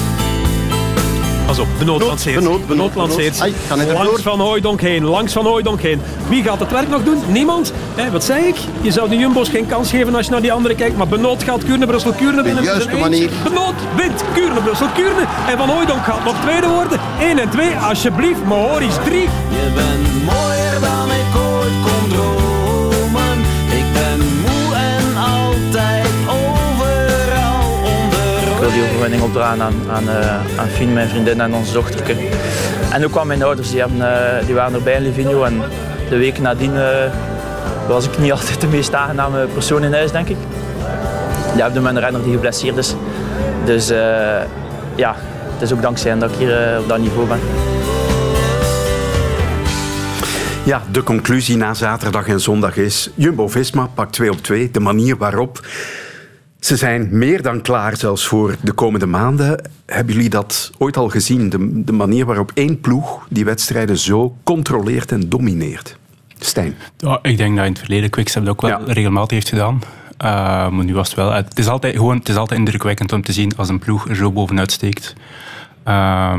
[1.50, 2.38] Pas op, Benoot lanceert.
[2.38, 3.40] Benoot, Benoot, lanceert.
[3.40, 4.20] Ai, ga langs ervoor.
[4.20, 6.00] Van Hooijdonk heen, langs Van Hooijdonk heen.
[6.28, 7.18] Wie gaat het werk nog doen?
[7.26, 7.72] Niemand.
[7.94, 8.56] Hè, wat zei ik?
[8.80, 10.96] Je zou de Jumbo's geen kans geven als je naar die anderen kijkt.
[10.96, 12.62] Maar Benoot gaat Kuurne, Brussel, Kuurne winnen.
[12.64, 13.04] juiste Zijn eens.
[13.08, 13.30] manier.
[13.44, 15.24] Benoot wint Kuurne, Brussel, Kuurne.
[15.48, 17.00] En Van Hooijdonk gaat nog tweede worden.
[17.20, 18.44] 1 en 2, alsjeblieft.
[18.44, 19.20] Mahoris 3.
[19.20, 19.28] Je
[19.74, 20.99] bent mooier dan
[28.72, 32.16] Die overwinning opdragen aan, aan, uh, aan Fien, mijn vriendin en onze dochterke.
[32.92, 35.44] En ook aan mijn ouders, die, hebben, uh, die waren erbij in Livigno.
[35.44, 35.62] En
[36.08, 36.84] de week nadien uh,
[37.88, 40.36] was ik niet altijd de meest aangename persoon in huis, denk ik.
[41.52, 42.94] Die hebben een renner die geblesseerd is.
[43.64, 43.88] Dus
[44.94, 45.16] ja,
[45.52, 47.40] het is ook dankzij hen dat ik hier op dat niveau ben.
[50.64, 53.10] Ja, de conclusie na zaterdag en zondag is...
[53.14, 54.70] Jumbo-Visma pakt 2 op 2.
[54.70, 55.60] De manier waarop...
[56.60, 59.70] Ze zijn meer dan klaar zelfs voor de komende maanden.
[59.86, 61.48] Hebben jullie dat ooit al gezien?
[61.48, 65.98] De, de manier waarop één ploeg die wedstrijden zo controleert en domineert?
[66.38, 66.74] Stijn?
[66.96, 69.82] Ja, ik denk dat in het verleden Quickstep dat ook wel regelmatig heeft gedaan.
[70.24, 70.28] Uh,
[70.68, 71.32] maar nu was het wel...
[71.32, 74.16] Het is, altijd, gewoon, het is altijd indrukwekkend om te zien als een ploeg er
[74.16, 75.14] zo bovenuit steekt.
[75.88, 76.34] Uh,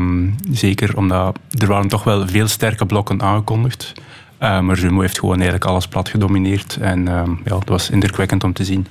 [0.50, 3.92] zeker omdat er waren toch wel veel sterke blokken aangekondigd.
[4.42, 6.78] Uh, maar Jumbo heeft gewoon eigenlijk alles plat gedomineerd.
[6.80, 8.86] En uh, ja, het was indrukwekkend om te zien.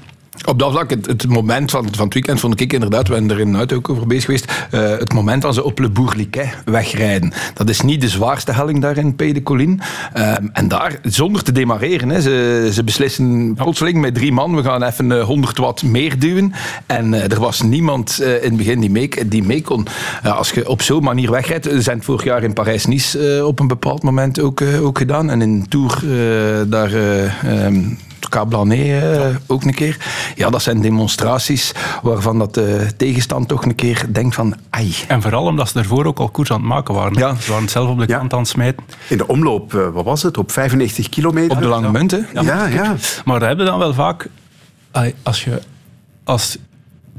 [0.45, 3.29] Op dat vlak, het, het, moment van, van het weekend vond ik inderdaad, we zijn
[3.29, 7.33] er in ook over bezig geweest, uh, het moment dat ze op Le Bourliquet wegrijden.
[7.53, 9.77] Dat is niet de zwaarste helling daar in Pays Colline.
[10.17, 14.63] Uh, en daar, zonder te demareren, hè, ze, ze beslissen plotseling met drie man, we
[14.63, 16.53] gaan even uh, 100 watt meer duwen.
[16.85, 19.87] En er was niemand in het begin die mee, die mee kon.
[20.23, 23.67] als je op zo'n manier wegrijdt, we zijn het vorig jaar in Parijs-Nice op een
[23.67, 25.29] bepaald moment ook, ook gedaan.
[25.29, 26.03] En in Tour
[26.69, 26.93] daar...
[27.45, 27.97] Um,
[28.29, 29.97] Cablané uh, ook een keer.
[30.35, 34.93] Ja, dat zijn demonstraties waarvan dat de tegenstand toch een keer denkt van ai.
[35.07, 37.17] En vooral omdat ze ervoor ook al koers aan het maken waren.
[37.17, 37.35] Ja.
[37.35, 38.83] Ze waren het zelf op de kant aan het smijten.
[39.07, 41.55] In de omloop, uh, wat was het, op 95 kilometer?
[41.55, 42.19] Op de lange munt, hè?
[42.33, 42.65] Ja, ja.
[42.65, 42.95] ja.
[43.25, 44.27] Maar dat hebben dan wel vaak...
[45.23, 45.61] Als je
[46.23, 46.57] als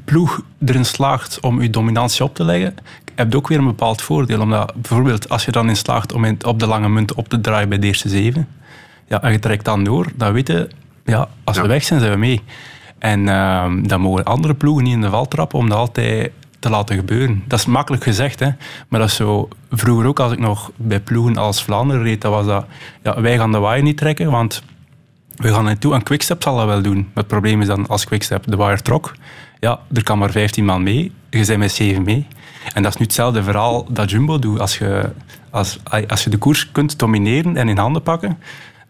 [0.05, 2.75] ploeg erin slaagt om je dominantie op te leggen,
[3.15, 4.41] heb je ook weer een bepaald voordeel.
[4.41, 7.69] Omdat bijvoorbeeld als je dan in slaagt om op de lange munt op te draaien
[7.69, 8.49] bij de eerste zeven,
[9.09, 10.69] ja, en je trekt dan door, dan weet je,
[11.05, 12.41] ja, als we weg zijn, zijn we mee.
[12.99, 16.71] En uh, dan mogen andere ploegen niet in de val trappen om dat altijd te
[16.71, 17.45] laten gebeuren.
[17.47, 18.49] Dat is makkelijk gezegd, hè?
[18.89, 19.49] maar dat is zo...
[19.71, 22.67] Vroeger ook, als ik nog bij ploegen als Vlaanderen reed, dat was dat...
[23.03, 24.63] Ja, wij gaan de waaier niet trekken, want
[25.37, 26.97] we gaan naartoe en Quickstep zal dat wel doen.
[26.97, 29.15] Maar het probleem is dan, als Quickstep de waaier trok,
[29.61, 32.27] ja, er kan maar 15 man mee, je bent met 7 mee.
[32.75, 34.61] En dat is nu hetzelfde verhaal dat Jumbo doet.
[34.61, 35.11] Als je,
[35.51, 38.39] als, als je de koers kunt domineren en in handen pakken,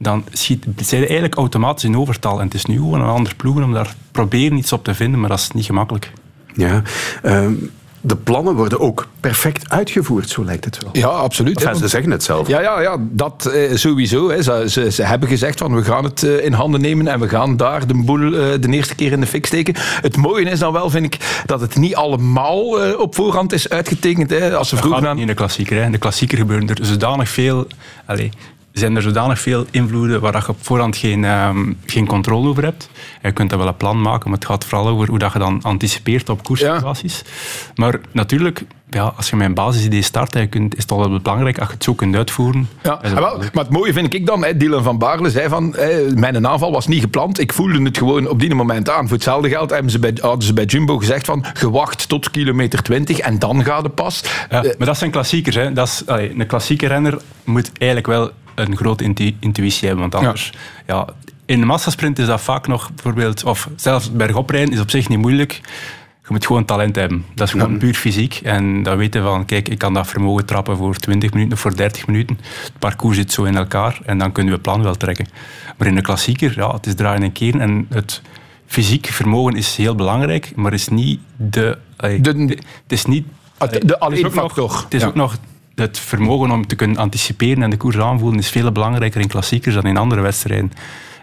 [0.02, 2.38] dan schiet, zijn eigenlijk automatisch in overtal.
[2.38, 5.20] En het is nu gewoon een ander ploegen om daar proberen iets op te vinden,
[5.20, 6.12] maar dat is niet gemakkelijk.
[6.54, 6.82] Ja,
[7.22, 7.70] um,
[8.04, 10.90] de plannen worden ook perfect uitgevoerd, zo lijkt het wel.
[10.92, 11.62] Ja, absoluut.
[11.62, 12.48] Enfin, ze zeggen het zelf.
[12.48, 14.30] Ja, ja, ja dat eh, sowieso.
[14.30, 14.42] Hè.
[14.42, 17.28] Ze, ze, ze, hebben gezegd van we gaan het eh, in handen nemen en we
[17.28, 19.74] gaan daar de boel eh, de eerste keer in de fik steken.
[19.78, 24.30] Het mooie is dan wel, vind ik, dat het niet allemaal op voorhand is uitgetekend.
[24.30, 24.56] Hè.
[24.56, 25.18] Als ze vroegen aan...
[25.18, 25.76] in de klassieker.
[25.76, 25.84] Hè.
[25.84, 27.66] In de klassieker gebeuren er zodanig veel...
[28.06, 28.30] Allez,
[28.72, 32.90] zijn er zodanig veel invloeden waar je op voorhand geen, um, geen controle over hebt.
[33.22, 35.38] Je kunt er wel een plan maken, maar het gaat vooral over hoe dat je
[35.38, 37.22] dan anticipeert op koerssituaties.
[37.24, 37.72] Ja.
[37.74, 41.20] Maar natuurlijk, ja, als je met een basisidee start, je kunt, is het al wel
[41.20, 42.68] belangrijk als je het zo kunt uitvoeren.
[42.82, 45.76] Ja, wel, maar het mooie vind ik dan, Dylan van Baarle zei van,
[46.14, 49.04] mijn aanval was niet gepland, ik voelde het gewoon op die moment aan.
[49.08, 52.82] Voor hetzelfde geld hebben ze bij, hadden ze bij Jumbo gezegd van, gewacht tot kilometer
[52.82, 54.24] 20 en dan gaat het pas.
[54.50, 55.56] Ja, uh, maar dat zijn klassiekers.
[55.56, 55.72] Hè.
[55.72, 60.10] Dat is, allee, een klassieke renner moet eigenlijk wel een grote intu intuïtie hebben.
[60.10, 60.52] Want anders,
[60.86, 60.94] ja.
[60.94, 61.08] ja.
[61.46, 65.18] in de massasprint is dat vaak nog bijvoorbeeld, of zelfs bergoprijden is op zich niet
[65.18, 65.60] moeilijk.
[66.22, 67.24] Je moet gewoon talent hebben.
[67.34, 67.78] Dat is gewoon ja.
[67.78, 68.40] puur fysiek.
[68.42, 71.76] En dan weten van, kijk, ik kan dat vermogen trappen voor 20 minuten of voor
[71.76, 72.38] 30 minuten.
[72.62, 75.26] Het parcours zit zo in elkaar en dan kunnen we plan wel trekken.
[75.76, 77.60] Maar in de klassieker, ja, het is draaien en keren.
[77.60, 78.22] En het
[78.66, 81.78] fysiek vermogen is heel belangrijk, maar is niet de...
[81.96, 83.26] de, de het is niet...
[83.58, 84.76] De, de alleen factor.
[84.84, 85.06] Het is ja.
[85.06, 85.36] ook nog
[85.74, 89.74] het vermogen om te kunnen anticiperen en de koers aanvoelen is veel belangrijker in klassiekers
[89.74, 90.72] dan in andere wedstrijden.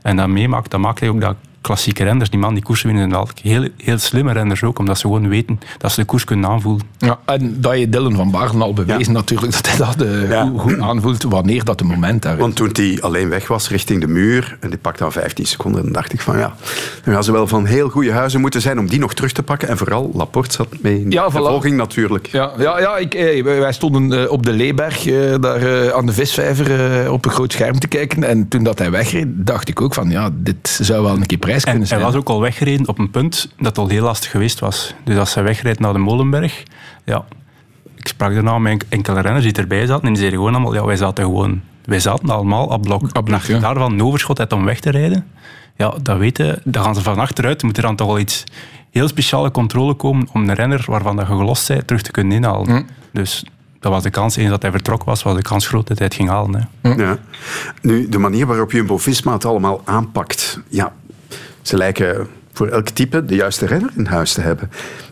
[0.02, 3.28] En dat meemaakt, dat maakt ook dat klassieke renners, die man die koersen winnen, wel
[3.42, 6.86] heel, heel slimme renners ook, omdat ze gewoon weten dat ze de koers kunnen aanvoelen.
[6.98, 9.20] Ja, en dat je Dylan van Baarle al bewezen ja.
[9.20, 10.52] natuurlijk, dat hij dat uh, ja.
[10.58, 12.40] goed aanvoelt wanneer dat de moment daar is.
[12.40, 15.84] Want toen hij alleen weg was richting de muur, en die pakte dan 15 seconden,
[15.84, 16.56] dan dacht ik van ja,
[17.04, 19.44] dan gaan ze wel van heel goede huizen moeten zijn om die nog terug te
[19.44, 19.68] pakken.
[19.68, 22.28] En vooral Laporte zat mee in ja, de volging natuurlijk.
[22.28, 26.14] Ja, ja, ja ik, eh, wij stonden uh, op de Leeberg, uh, daar aan de
[26.14, 28.24] visvijver, op een groot scherm te kijken.
[28.24, 31.38] En toen dat hij wegreed, dacht ik ook van ja, dit zou wel een keer
[31.50, 32.00] prijs kunnen zijn.
[32.00, 34.94] Hij was ook al weggereden op een punt dat al heel lastig geweest was.
[35.04, 36.64] Dus als hij wegreed naar de Molenberg,
[37.06, 37.26] ja,
[37.96, 40.86] ik sprak daarna met enkele renners die erbij zaten en die zeiden gewoon allemaal, ja,
[40.86, 43.18] wij zaten gewoon, wij zaten allemaal op blok.
[43.18, 43.60] Op blok ja.
[43.60, 45.28] daarvan een overschot uit om weg te rijden.
[45.76, 48.44] Ja, dat weten, dan gaan ze van achteruit, moet er dan toch wel iets
[48.92, 52.38] heel speciale controle komen om een renner waarvan dat je gelost bent terug te kunnen
[52.38, 52.72] inhalen.
[52.72, 52.86] Mm.
[53.14, 53.46] Dus
[53.80, 56.08] dat was de kans, eens dat hij vertrok was, was de kans groot dat hij
[56.08, 56.70] het ging halen.
[56.82, 56.90] Hè.
[56.90, 57.18] Ja.
[57.82, 60.94] Nu, de manier waarop Jumbo-Visma het allemaal aanpakt, ja,
[61.62, 64.72] ze lijken voor elk type de juiste renner in huis te hebben.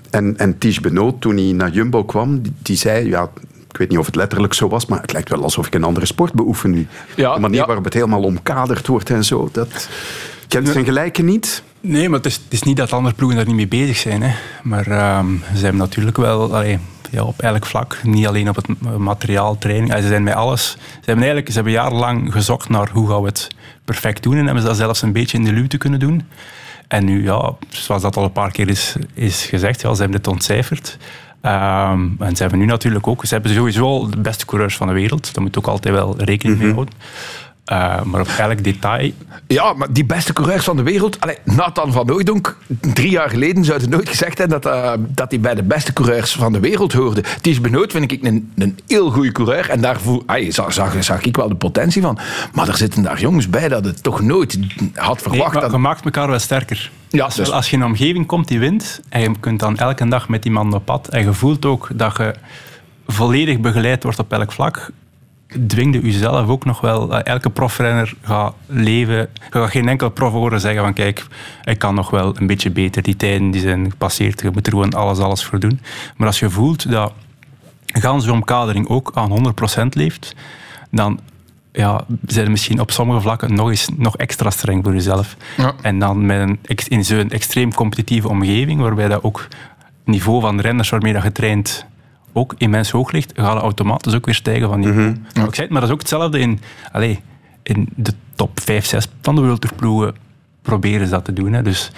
[0.10, 3.10] En, en Tige Benoot, toen hij naar Jumbo kwam, die, die zei...
[3.10, 3.30] Ja,
[3.70, 5.84] ik weet niet of het letterlijk zo was, maar het lijkt wel alsof ik een
[5.84, 6.88] andere sport beoefen nu.
[7.16, 7.66] Ja, de manier ja.
[7.66, 9.50] waarop het helemaal omkaderd wordt en zo.
[9.52, 9.90] Dat
[10.48, 11.64] kent zijn gelijke niet.
[11.82, 14.22] Nee, maar het is, het is niet dat andere ploegen daar niet mee bezig zijn.
[14.22, 14.36] Hè.
[14.64, 16.80] Maar ehm, ze hebben natuurlijk wel allee,
[17.12, 19.94] ja, op elk vlak, niet alleen op het materiaal, training.
[19.94, 20.72] Ze zijn met alles.
[20.72, 23.48] Ze hebben eigenlijk ze hebben jarenlang gezocht naar hoe gaan we het
[23.86, 24.38] perfect doen.
[24.38, 26.24] En hebben ze dat zelfs een beetje in de luwte kunnen doen.
[26.88, 30.18] En nu, ja, zoals dat al een paar keer is, is gezegd, ja, ze hebben
[30.18, 30.98] het ontcijferd.
[31.42, 34.88] Ehm, en ze hebben nu natuurlijk ook, ze hebben sowieso al de beste coureurs van
[34.88, 35.34] de wereld.
[35.34, 36.94] Daar moet je ook altijd wel rekening mee houden.
[37.68, 39.12] Eh, maar op elk detail
[39.48, 41.20] Ja, maar die beste coureurs van de wereld.
[41.20, 42.58] Allee, Nathan van Hooijdonk,
[42.94, 45.94] drie jaar geleden zou hij nooit gezegd hebben dat, eh, dat hij bij de beste
[45.94, 47.24] coureurs van de wereld hoorde.
[47.42, 49.70] Ties Benoot vind ik een, een heel goede coureur.
[49.70, 52.18] En daar voel, ai, zag, zag, zag ik wel de potentie van.
[52.54, 54.60] Maar er zitten daar jongens bij dat het toch nooit
[54.94, 55.62] had verwacht.
[55.62, 56.92] dat, je maakt elkaar wel sterker.
[57.10, 59.78] Ja, als, dus- als je in een omgeving komt die wint en je kunt dan
[59.78, 62.36] elke dag met die man op pad en je voelt ook dat je
[63.08, 64.92] volledig begeleid wordt op elk vlak,
[65.68, 67.22] dwingde u zelf ook nog wel.
[67.22, 69.16] Elke profrenner gaat leven.
[69.16, 71.26] Je gaat geen enkele prof horen zeggen van kijk,
[71.64, 73.02] ik kan nog wel een beetje beter.
[73.02, 74.42] Die tijden die zijn gepasseerd.
[74.42, 75.80] Je moet er gewoon alles, alles voor doen.
[76.18, 77.14] Maar als je voelt dat
[77.86, 80.36] gans je omkadering ook aan 100% leeft,
[80.92, 81.20] dan
[81.72, 85.36] ja, zijn er misschien op sommige vlakken nog, eens, nog extra streng voor jezelf.
[85.58, 85.74] Ja.
[85.82, 89.48] En dan met een, in zo'n extreem competitieve omgeving, waarbij dat ook
[89.80, 91.86] het niveau van renners waarmee dat je traint
[92.34, 95.10] ook immens hoog ligt, gaat het automatisch ook weer stijgen van niveau.
[95.10, 96.60] Ik zei het, maar dat is ook hetzelfde in,
[96.92, 97.18] allez,
[97.64, 100.16] in de top 5, 6 van de World Tour ploegen
[100.68, 101.54] proberen ze dat te doen.
[101.54, 101.62] Hè.
[101.62, 101.92] Dus,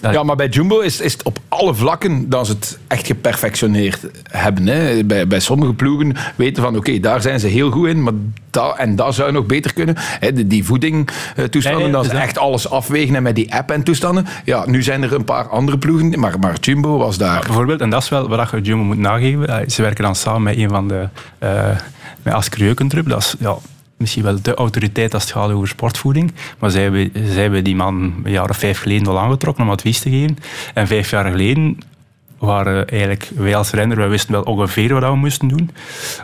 [0.00, 3.06] dat- Ja, maar bij Jumbo is, is het op alle vlakken dat ze het echt
[3.06, 4.66] geperfectioneerd hebben.
[4.66, 5.04] Hè.
[5.04, 8.12] Bij, bij sommige ploegen weten van oké, daar zijn ze heel goed in, maar
[8.50, 9.94] dat, en dat zou nog beter kunnen.
[9.98, 13.34] Hè, die, die voeding eh, toestanden, Nee, dat dus ze echt alles afwegen en met
[13.34, 14.26] die app en toestanden.
[14.44, 17.42] Ja, nu zijn er een paar andere ploegen, maar, maar Jumbo was daar.
[17.46, 19.48] Bijvoorbeeld, en dat is wel wat je Jumbo moet nageven.
[19.48, 21.08] eh, Ze werken dan samen met een van de...
[21.38, 21.68] eh
[22.22, 22.74] met Asker.
[23.04, 23.56] Dat is ja,
[23.96, 26.32] misschien wel de autoriteit als het gaat over sportvoeding.
[26.58, 30.10] Maar zij hebben, die man een jaar of vijf geleden al aangetrokken om advies te
[30.10, 30.36] geven.
[30.74, 31.78] En vijf jaar geleden
[32.38, 35.70] waren eigenlijk wij als renner, wij wisten wel ongeveer wat we moesten doen.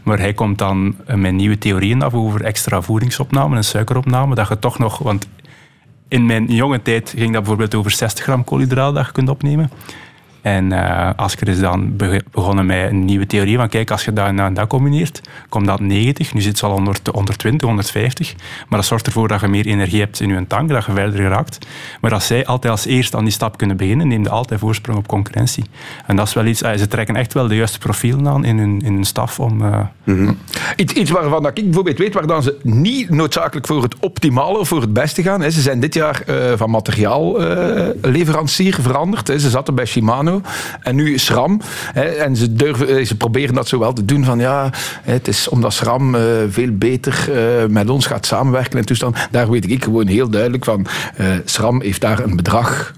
[0.05, 4.35] Maar hij komt dan met nieuwe theorieën af over extra voedingsopname en suikeropname.
[4.35, 4.99] Dat je toch nog...
[4.99, 5.29] Want
[6.09, 9.71] in mijn jonge tijd ging dat bijvoorbeeld over 60 gram koolhydraten dat je kunt opnemen.
[10.42, 11.96] En eh Asker is dan
[12.31, 15.81] begonnen met een nieuwe theorie van kijk, als je dat en dat, combineert, komt dat
[15.81, 16.35] 90.
[16.35, 18.35] Nu zit ze al onder 120, 150.
[18.68, 21.20] Maar dat zorgt ervoor dat je meer energie hebt in je tank, dat je verder
[21.20, 21.59] geraakt.
[22.00, 25.09] Maar als zij altijd als eerste aan die stap kunnen beginnen, neemt altijd voorsprong op
[25.09, 25.64] concurrentie.
[26.07, 28.59] En dat is wel iets, eh, ze trekken echt wel de juiste profielen aan in
[28.59, 29.62] hun, in hun staf om...
[29.62, 29.78] eh,
[30.76, 34.68] Iets, iets waarvan ik bijvoorbeeld weet waar dan ze niet noodzakelijk voor het optimale of
[34.68, 35.40] voor het beste gaan.
[35.40, 35.50] Hè.
[35.50, 39.26] Ze zijn dit jaar eh, van materiaalleverancier veranderd.
[39.26, 40.32] Ze zaten bij Shimano
[40.81, 41.61] en nu SRAM.
[41.92, 42.03] Hè.
[42.03, 44.71] En ze, durven, eh, ze proberen dat zo wel te doen van ja,
[45.03, 49.16] het is omdat SRAM eh, veel beter eh, met ons gaat samenwerken en toestand.
[49.31, 50.87] Daar weet ik gewoon heel duidelijk van.
[51.45, 52.95] SRAM heeft daar een bedrag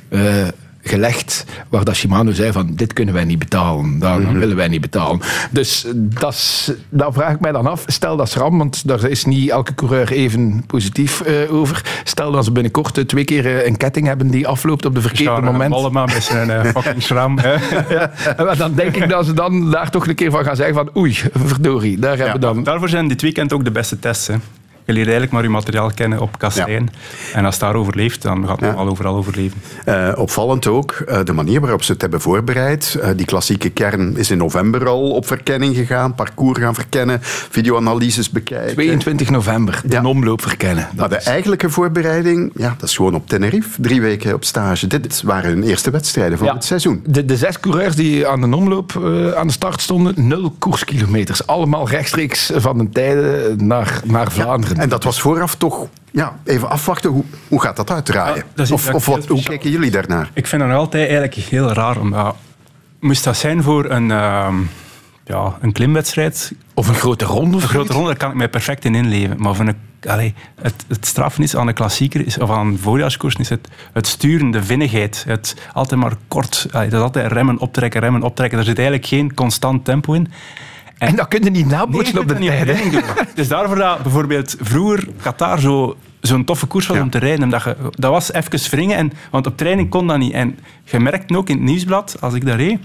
[0.85, 4.81] gelegd waar dat Shimano zei van dit kunnen wij niet betalen, dat willen wij niet
[4.81, 5.20] betalen.
[5.51, 9.51] Dus dat daar vraag ik mij dan af, stel dat SRAM, want daar is niet
[9.51, 13.77] elke coureur even positief eh, over, stel dat ze binnenkort eh, twee keer eh, een
[13.77, 15.70] ketting hebben die afloopt op de verkeerde moment.
[15.70, 17.38] Mollema met zijn fucking schram.
[17.38, 17.53] hè.
[17.94, 20.75] Ja, maar dan denk ik dat ze dan daar toch een keer van gaan zeggen
[20.75, 22.62] van oei, verdorie, daar hebben we dan...
[22.62, 24.27] Daarvoor zijn dit weekend ook de beste tests.
[24.27, 24.35] Hè.
[24.87, 26.90] Je leert eigenlijk maar je materiaal kennen op kassein.
[27.35, 29.62] En als het daar overleeft, dan gaat het al overal overleven.
[29.85, 32.99] Eh, opvallend ook eh, de manier waarop ze het hebben voorbereid.
[33.03, 38.31] Eh, die klassieke kern is in november al op verkenning gegaan, parcours gaan verkennen, videoanalyses
[38.31, 38.75] bekijken.
[38.75, 40.88] 22 november, de omloop verkennen.
[40.97, 44.87] Maar de eigenlijke voorbereiding, ja, dat is gewoon op Tenerife, drie weken op stage.
[44.87, 46.55] Dit waren hun eerste wedstrijden van Ja.
[46.55, 47.03] het seizoen.
[47.07, 51.47] De, de zes coureurs die aan de omloop eh, aan de start stonden, nul koerskilometers.
[51.47, 54.74] Allemaal rechtstreeks van de tijden naar, naar Vlaanderen.
[54.77, 58.45] En dat was vooraf toch ja, even afwachten, hoe, hoe gaat dat uitdraaien?
[58.55, 60.31] dat of of wat, hoe kijken jullie daarnaar?
[60.33, 62.01] Ik vind dat nog altijd eigenlijk heel raar.
[62.01, 62.37] Omdat,
[63.01, 64.55] moest dat zijn voor een, ehm,
[65.25, 66.53] ja, een klimwedstrijd?
[66.75, 67.57] Of een grote ronde?
[67.57, 69.37] Een grote ronde, daar kan ik mij perfect in inleven.
[69.39, 69.77] Maar voor een,
[70.09, 73.69] allee, het, het straffen is aan de klassieker, is, of aan een voorjaarskoers, is het,
[73.93, 75.25] het sturen, de vinnigheid.
[75.27, 78.59] Het altijd maar kort, allee, dat is altijd remmen, optrekken, remmen, optrekken.
[78.59, 80.33] Er zit eigenlijk geen constant tempo in.
[80.98, 82.59] En, dat kun je niet nabootsen Nee, je op de tijd.
[82.59, 82.64] hè?
[82.64, 83.24] training doen.
[83.35, 87.44] Dus daarvoor dat bijvoorbeeld vroeger Qatar zo, zo'n toffe koers was om te rijden.
[87.44, 90.33] Omdat je, dat was even wringen, en, want op training kon dat niet.
[90.33, 92.78] En je merkt ook in het nieuwsblad, als ik daar reed,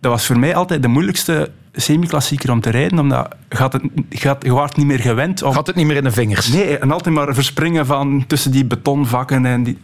[0.00, 3.82] dat was voor mij altijd de moeilijkste semi-klassieker om te rijden, omdat je, had het,
[4.08, 5.42] je, had, je waart niet meer gewend.
[5.42, 6.48] Om, Had het niet meer in de vingers.
[6.48, 9.78] Nee, en altijd maar verspringen van tussen die betonvakken en die...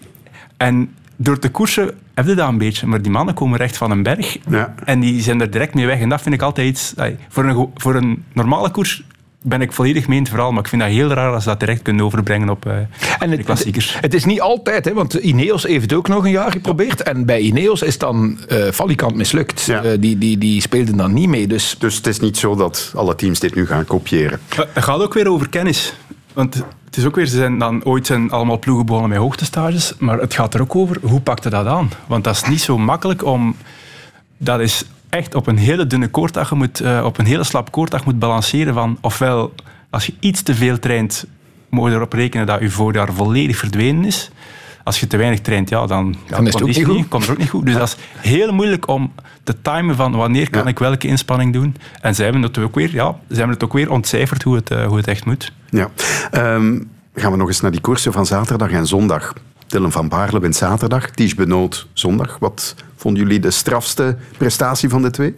[0.56, 2.86] En door te koersen heb je dat een beetje.
[2.86, 4.38] Maar die mannen komen recht van een berg.
[4.84, 6.00] En die zijn er direct mee weg.
[6.00, 6.94] En dat vind ik altijd iets...
[7.28, 9.02] Voor een, voor een normale koers
[9.44, 10.50] ben ik volledig mee in het verhaal.
[10.50, 12.76] Maar ik vind dat heel raar als ze dat direct kunnen overbrengen op eh
[13.18, 13.96] En de klassiekers.
[14.00, 17.02] Het is niet altijd, hè, want Ineos heeft het ook nog een jaar geprobeerd.
[17.02, 19.68] En bij Ineos is dan eh valikant mislukt.
[19.68, 21.46] Eh, die, die, die speelden dan niet mee.
[21.46, 24.40] Dus, dus het is niet zo dat alle teams dit nu gaan kopiëren.
[24.72, 25.94] Het gaat ook weer over kennis.
[26.34, 29.94] Want het is ook weer, ze zijn dan ooit zijn allemaal ploegen begonnen met hoogtestages,
[29.98, 31.90] maar het gaat er ook over, hoe pakte dat aan?
[32.06, 33.56] Want dat is niet zo makkelijk om...
[34.36, 37.70] Dat is echt op een hele dunne koorddag, je moet, eh, op een hele slap
[37.70, 39.54] koorddag moet balanceren van, ofwel,
[39.90, 41.26] als je iets te veel traint,
[41.68, 44.30] moet je erop rekenen dat je voorjaar volledig verdwenen is.
[44.84, 47.08] Als je te weinig traint, ja, dan, ja, Dan is het ook niet goed.
[47.08, 47.66] komt er ook niet goed.
[47.66, 47.96] Dus dat is
[48.30, 51.76] heel moeilijk om te timen van wanneer kan ik welke inspanning doen.
[52.00, 54.70] En zij hebben het ook weer, ja, zij hebben het ook weer ontcijferd hoe het,
[54.70, 55.52] eh, hoe het echt moet.
[55.70, 55.88] Ja.
[56.30, 56.78] Ehm,
[57.14, 59.32] gaan we nog eens naar die koersen van zaterdag en zondag.
[59.66, 62.36] Dylan van Baarle wint zaterdag, Ties Benoot zondag.
[62.40, 65.34] Wat vonden jullie de strafste prestatie van de twee?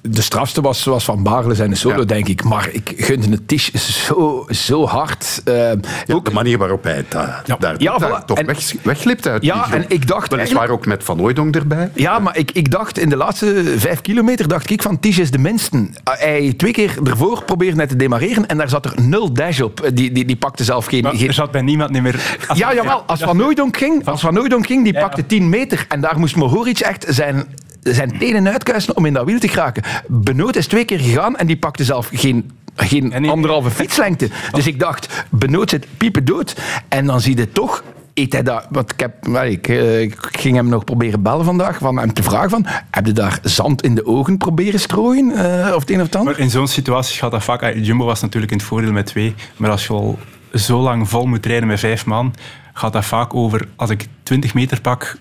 [0.00, 2.44] De strafste was, was Van Baarle zijn solo, denk ik.
[2.44, 5.40] Maar ik gunde het Tisch zo, zo hard.
[5.44, 5.70] Eh,
[6.06, 8.24] ook, de manier waarop hij het daar, daar, Ja, daar voilà.
[8.24, 9.44] toch En- weg, weglipt uit.
[9.44, 11.90] Ja, en ik dacht Weliswaar ook met Van Hooijdonk erbij.
[11.94, 15.30] Ja, maar ik, ik dacht in de laatste vijf kilometer, dacht ik van Ties is
[15.30, 15.88] de minste.
[16.04, 19.90] Hij twee keer ervoor probeerde net te demareren en daar zat er nul dash op.
[19.94, 21.06] Die, die, die pakte zelf geen...
[21.06, 21.28] geen...
[21.28, 22.38] Er zat bij niemand niet meer...
[22.54, 23.02] Ja, jawel.
[23.06, 25.86] Als Van Nooydonk ging, als Van ging, die pakte 10 meter.
[25.88, 27.46] En daar moest Mohoric echt zijn,
[27.92, 29.82] zijn tenen uitkuisen om in dat wiel te geraken.
[30.08, 34.28] Benoot is twee keer gegaan en die pakte zelf geen, geen anderhalve fietslengte.
[34.52, 36.56] Dus ik dacht, Benoot zit piepen dood.
[36.88, 37.82] En dan zie je toch...
[38.14, 41.78] Eet hij dat, want ik, heb, ik, eh, ik ging hem nog proberen bellen vandaag,
[41.78, 45.32] van hem te vragen van, heb je daar zand in de ogen proberen strooien?
[45.32, 46.32] eh, of het een of het ander?
[46.32, 47.62] Maar in zo'n situatie gaat dat vaak...
[47.62, 50.18] ah, Jumbo was natuurlijk in het voordeel met twee, maar als je al
[50.52, 52.34] zo lang vol moet rijden met vijf man,
[52.72, 55.16] gaat dat vaak over, als ik 20 meter pak,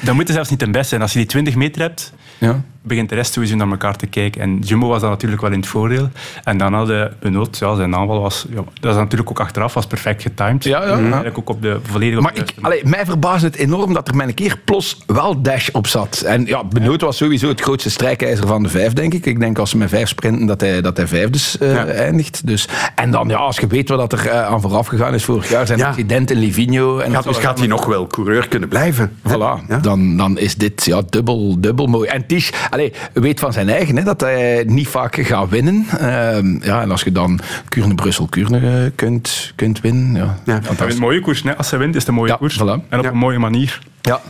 [0.00, 1.02] dan moet zelfs niet ten beste zijn.
[1.02, 2.62] Als je die 20 meter hebt, Ja.
[2.88, 4.40] Begint de rest sowieso naar elkaar te kijken.
[4.40, 6.08] En Jumbo was dan natuurlijk wel in het voordeel.
[6.44, 8.46] En dan hadden Benoot, ja, zijn aanval was...
[8.50, 10.64] Ja, dat is natuurlijk ook achteraf, was perfect getimed.
[10.64, 10.96] Ja, ja.
[10.96, 12.20] Eigenlijk ook op de volledige...
[12.20, 15.68] Maar ik, allee, mij verbaasde het enorm dat er met een keer plos wel dash
[15.68, 16.20] op zat.
[16.20, 19.26] En ja, Benoot was sowieso het grootste strijkijzer van de vijf, denk ik.
[19.26, 22.46] Ik denk als ze met vijf sprinten, dat hij, dat hij vijfdes eh, eindigt.
[22.46, 25.48] Dus, en dan, ja, als je weet wat er eh, aan vooraf gegaan is vorig
[25.48, 26.98] jaar, zijn accident in Livigno.
[26.98, 29.12] En Gaat, dus gaat hij nog wel coureur kunnen blijven?
[29.28, 32.08] Voilà, dan, dan is dit ja, dubbel, dubbel mooi.
[32.08, 35.86] En Tisch allee, weet van zijn eigen hè, dat hij niet vaak gaat winnen.
[35.98, 40.14] Ehm, ja, en als je dan Kuurne-Brussel-Kuurne eh, kunt, kunt winnen.
[40.14, 41.42] Ja, Ja, dat is een mooie koers.
[41.42, 41.56] hè.
[41.56, 42.56] Als hij wint, is het een mooie koers.
[42.88, 43.78] En op een mooie manier.
[44.02, 44.20] Ja,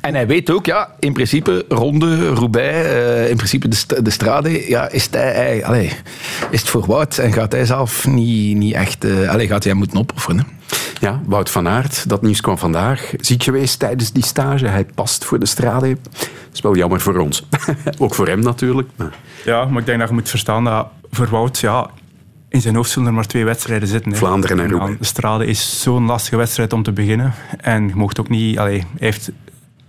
[0.00, 4.10] en hij weet ook, ja, in principe Ronde, Roubaix, eh, in principe de, st- de
[4.10, 5.92] Strade, ja, is, hij, hij- allee,
[6.50, 9.70] is het voor Wout en gaat hij zelf niet, niet echt, eh allee, gaat hij
[9.72, 10.38] hem moeten opofferen.
[10.38, 10.44] hè?
[11.00, 13.10] Ja, Wout van Aert, dat nieuws kwam vandaag.
[13.20, 14.66] Ziek geweest tijdens die stage.
[14.66, 15.96] Hij past voor de strade.
[16.58, 17.46] Is wel jammer voor ons.
[17.98, 18.88] Ook voor hem natuurlijk.
[18.96, 19.14] Maar...
[19.44, 21.90] Ja, maar ik denk dat je moet verstaan dat voor Wout, ja,
[22.48, 24.12] in zijn hoofd zullen er maar twee wedstrijden zitten.
[24.12, 24.18] hè.
[24.18, 24.98] Vlaanderen en Roubaix.
[24.98, 27.34] De Strade is zo'n lastige wedstrijd om te beginnen.
[27.60, 28.56] En je mocht ook niet...
[28.56, 29.30] Hij heeft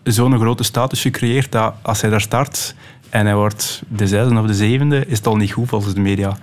[0.04, 2.76] zo'n grote status gecreëerd dat als hij daar start
[3.10, 6.02] en hij wordt de zesde of de zevende, is het al niet goed volgens de
[6.02, 6.38] media.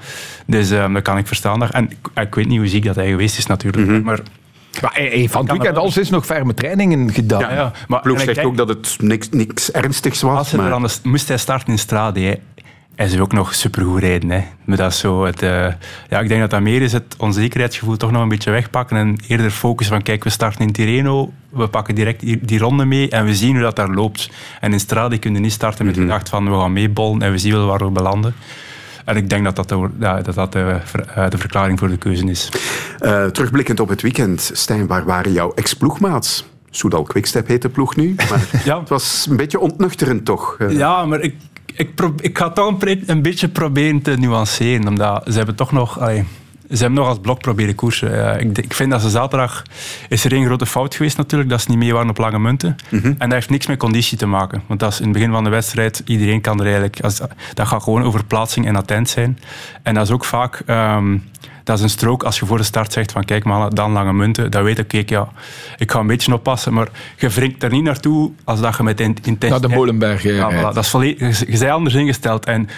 [0.47, 1.59] Dus eh, dat kan ik verstaan.
[1.59, 1.71] daar.
[1.71, 3.87] En ik, ik weet niet hoe ziek dat hij geweest is natuurlijk.
[3.87, 4.03] Mhm.
[4.03, 4.21] Maar
[4.83, 7.41] Maar hij heeft van het weekend alles is nog ferme trainingen gedaan.
[7.41, 7.73] Ja, ja.
[7.89, 10.39] Maar, Ploeg zegt denk- ook dat het niks, niks ernstigs was.
[10.39, 10.73] Als hij maar...
[10.73, 12.35] anders moest hij starten in Strade, hè.
[12.97, 14.31] hij zou ook nog supergoed rijden.
[14.31, 14.43] Hè.
[14.65, 15.67] Maar dat is zo het, eh,
[16.09, 19.17] ja, ik denk dat dat meer is het onzekerheidsgevoel toch nog een beetje wegpakken en
[19.29, 23.09] eerder focussen van kijk, we starten in Tirreno, we pakken direct die, die ronde mee
[23.11, 24.31] en we zien hoe dat daar loopt.
[24.61, 26.09] En in Strade kun je niet starten met de Mhm.
[26.09, 28.35] gedachte van we gaan meebollen en we zien wel waar we belanden.
[29.07, 30.79] En ik denk dat dat de, ja, dat, dat de,
[31.15, 32.49] eh, de verklaring voor de keuze is.
[32.99, 36.45] Eh, terugblikkend op het weekend, Stijn, waar waren jouw ex-ploegmaats?
[36.71, 38.41] Soudal Quickstep heet de ploeg nu, maar
[38.79, 40.57] het was een beetje ontnuchterend toch?
[40.59, 41.35] Eh, Ja, maar ik,
[41.75, 41.91] ik,
[42.21, 44.89] ik ga toch een, een beetje proberen te nuanceren.
[44.89, 46.01] Omdat ze hebben toch nog...
[46.01, 46.25] allee,
[46.71, 48.41] ze hebben nog als blok proberen koersen.
[48.41, 49.63] Ik, ik vind dat ze zaterdag...
[50.09, 52.77] Is er één grote fout geweest natuurlijk, dat ze niet mee waren op lange munten.
[52.91, 54.63] En dat heeft niks met conditie te maken.
[54.67, 56.03] Want dat is in het begin van de wedstrijd...
[56.05, 57.01] Iedereen kan er eigenlijk...
[57.01, 57.21] Als,
[57.55, 59.39] dat gaat gewoon over plaatsing en attent zijn.
[59.83, 60.63] En dat is ook vaak...
[60.67, 61.17] ehm,
[61.65, 64.13] dat is een strook als je voor de start zegt van kijk mannen, dan lange
[64.13, 64.51] munten.
[64.51, 65.29] Dan weet ik, kijk ja,
[65.77, 66.73] ik ga een beetje oppassen.
[66.73, 69.51] Maar je wringt er niet naartoe als dat je met in- intentie...
[69.61, 72.47] Naar de Molenberg, Ja, voilà, dat is volledig, je, je bent anders ingesteld.
[72.47, 72.69] En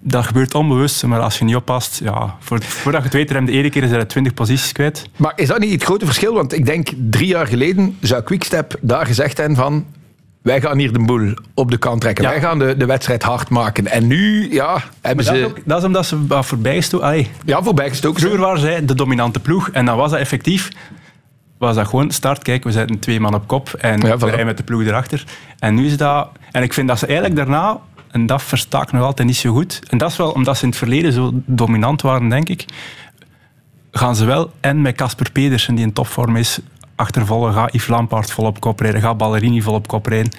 [0.00, 3.44] dat gebeurt onbewust, maar als je niet oppast, ja, voor, voordat je het weet, rem
[3.44, 5.08] de ene keer is hij 20 posities kwijt.
[5.16, 6.34] Maar is dat niet het grote verschil?
[6.34, 9.84] Want ik denk, drie jaar geleden zou Quickstep daar gezegd hebben van...
[10.42, 12.24] Wij gaan hier de boel op de kant trekken.
[12.24, 13.86] Wij gaan de, de wedstrijd hard maken.
[13.86, 15.40] En nu, ja, hebben dat, ze...
[15.40, 17.06] is ook, dat is omdat ze wat voorbij gestoken.
[17.06, 18.20] Allee, ja, voorbij gestoken.
[18.20, 20.68] Vroeger waren zij de dominante ploeg en dan was dat effectief.
[21.58, 24.28] was dat gewoon start, kijk, we zetten twee man op kop en Ja, we voilà.
[24.28, 25.24] rijden met de ploeg erachter.
[25.58, 26.28] En nu is dat...
[26.50, 29.52] En ik vind dat ze eigenlijk daarna, en dat versta ik nog altijd niet zo
[29.52, 32.64] goed, en dat is wel omdat ze in het verleden zo dominant waren, denk ik,
[33.90, 36.60] gaan ze wel en met Casper Pedersen, die in topvorm is,
[36.94, 40.32] achtervolgen, gaat Yves Lampaard vol op kop rijden, gaat Ballerini vol op kop rijden.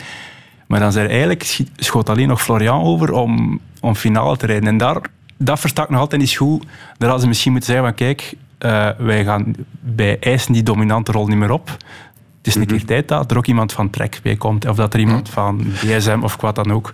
[0.67, 4.67] Maar dan zijn eigenlijk, schoot alleen nog Florian over om, om finale te rijden.
[4.67, 5.01] En daar,
[5.37, 6.63] dat versta ik nog altijd niet goed.
[6.63, 11.27] Daar hadden ze misschien moeten zeggen kijk, eh, wij gaan bij eisen die dominante rol
[11.27, 11.77] niet meer op.
[12.41, 14.67] Het is een keer tijd dat er ook iemand van Trek bij komt.
[14.67, 16.91] Of dat er iemand van DSM of wat dan ook.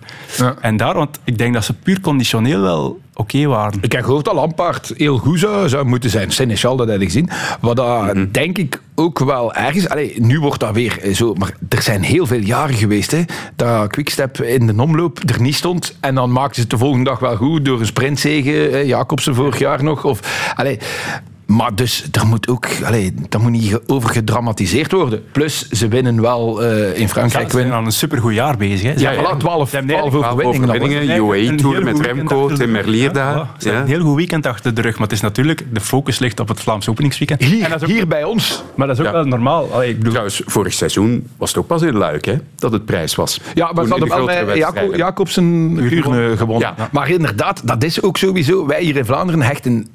[0.60, 3.78] En daar, want ik denk dat ze puur conditioneel wel oké waren.
[3.80, 6.30] Ik heb gehoord dat Lampaard heel goed zou, zou moeten zijn.
[6.30, 7.28] Seneschal, dat heb ik gezien.
[7.60, 8.26] Wat dat, Mhm.
[8.32, 9.88] denk ik ook wel ergens...
[9.88, 11.34] Allee, nu wordt dat weer zo...
[11.34, 13.22] Maar er zijn heel veel jaren geweest hè,
[13.56, 15.96] dat Quickstep in de omloop er niet stond.
[16.00, 18.82] En dan maakten ze het de volgende dag wel goed door een sprintzege.
[18.86, 20.04] Jacobsen vorig jaar nog.
[20.04, 20.78] Of, allee,
[21.48, 22.66] maar dus, er moet ook...
[22.84, 25.22] Allee, dat moet niet over gedramatiseerd worden.
[25.32, 27.50] Plus, ze winnen wel eh, in Frankrijk.
[27.50, 28.82] Ze zijn al een supergoed jaar bezig.
[28.94, 29.00] Hè.
[29.00, 31.16] Ja, voilà, 12, 12 overwinningen.
[31.16, 32.70] UAE-tour met Remco, Tim.
[32.70, 33.34] Merlier Ja, daar.
[33.46, 33.58] voilà.
[33.58, 33.94] Ze hebben Ja.
[33.94, 36.48] Een heel goed weekend achter de rug, maar het is natuurlijk, de focus ligt op
[36.48, 37.42] het Vlaams openingsweekend.
[37.44, 38.62] Hier, En dat is ook- hier bij ons.
[38.74, 39.18] Maar dat is ook Ja.
[39.18, 39.72] wel normaal.
[39.72, 42.84] Allee, ik bedoel, Trouwens, vorig seizoen was het ook pas in Luik hè, dat het
[42.84, 43.40] prijs was.
[43.54, 44.96] Ja, maar ze hadden de wel met wedstrijden.
[44.96, 46.74] Jacobsen Kuurne gewonnen.
[46.76, 46.88] Ja.
[46.92, 48.66] Maar inderdaad, dat is ook sowieso...
[48.66, 49.86] Wij hier in Vlaanderen hechten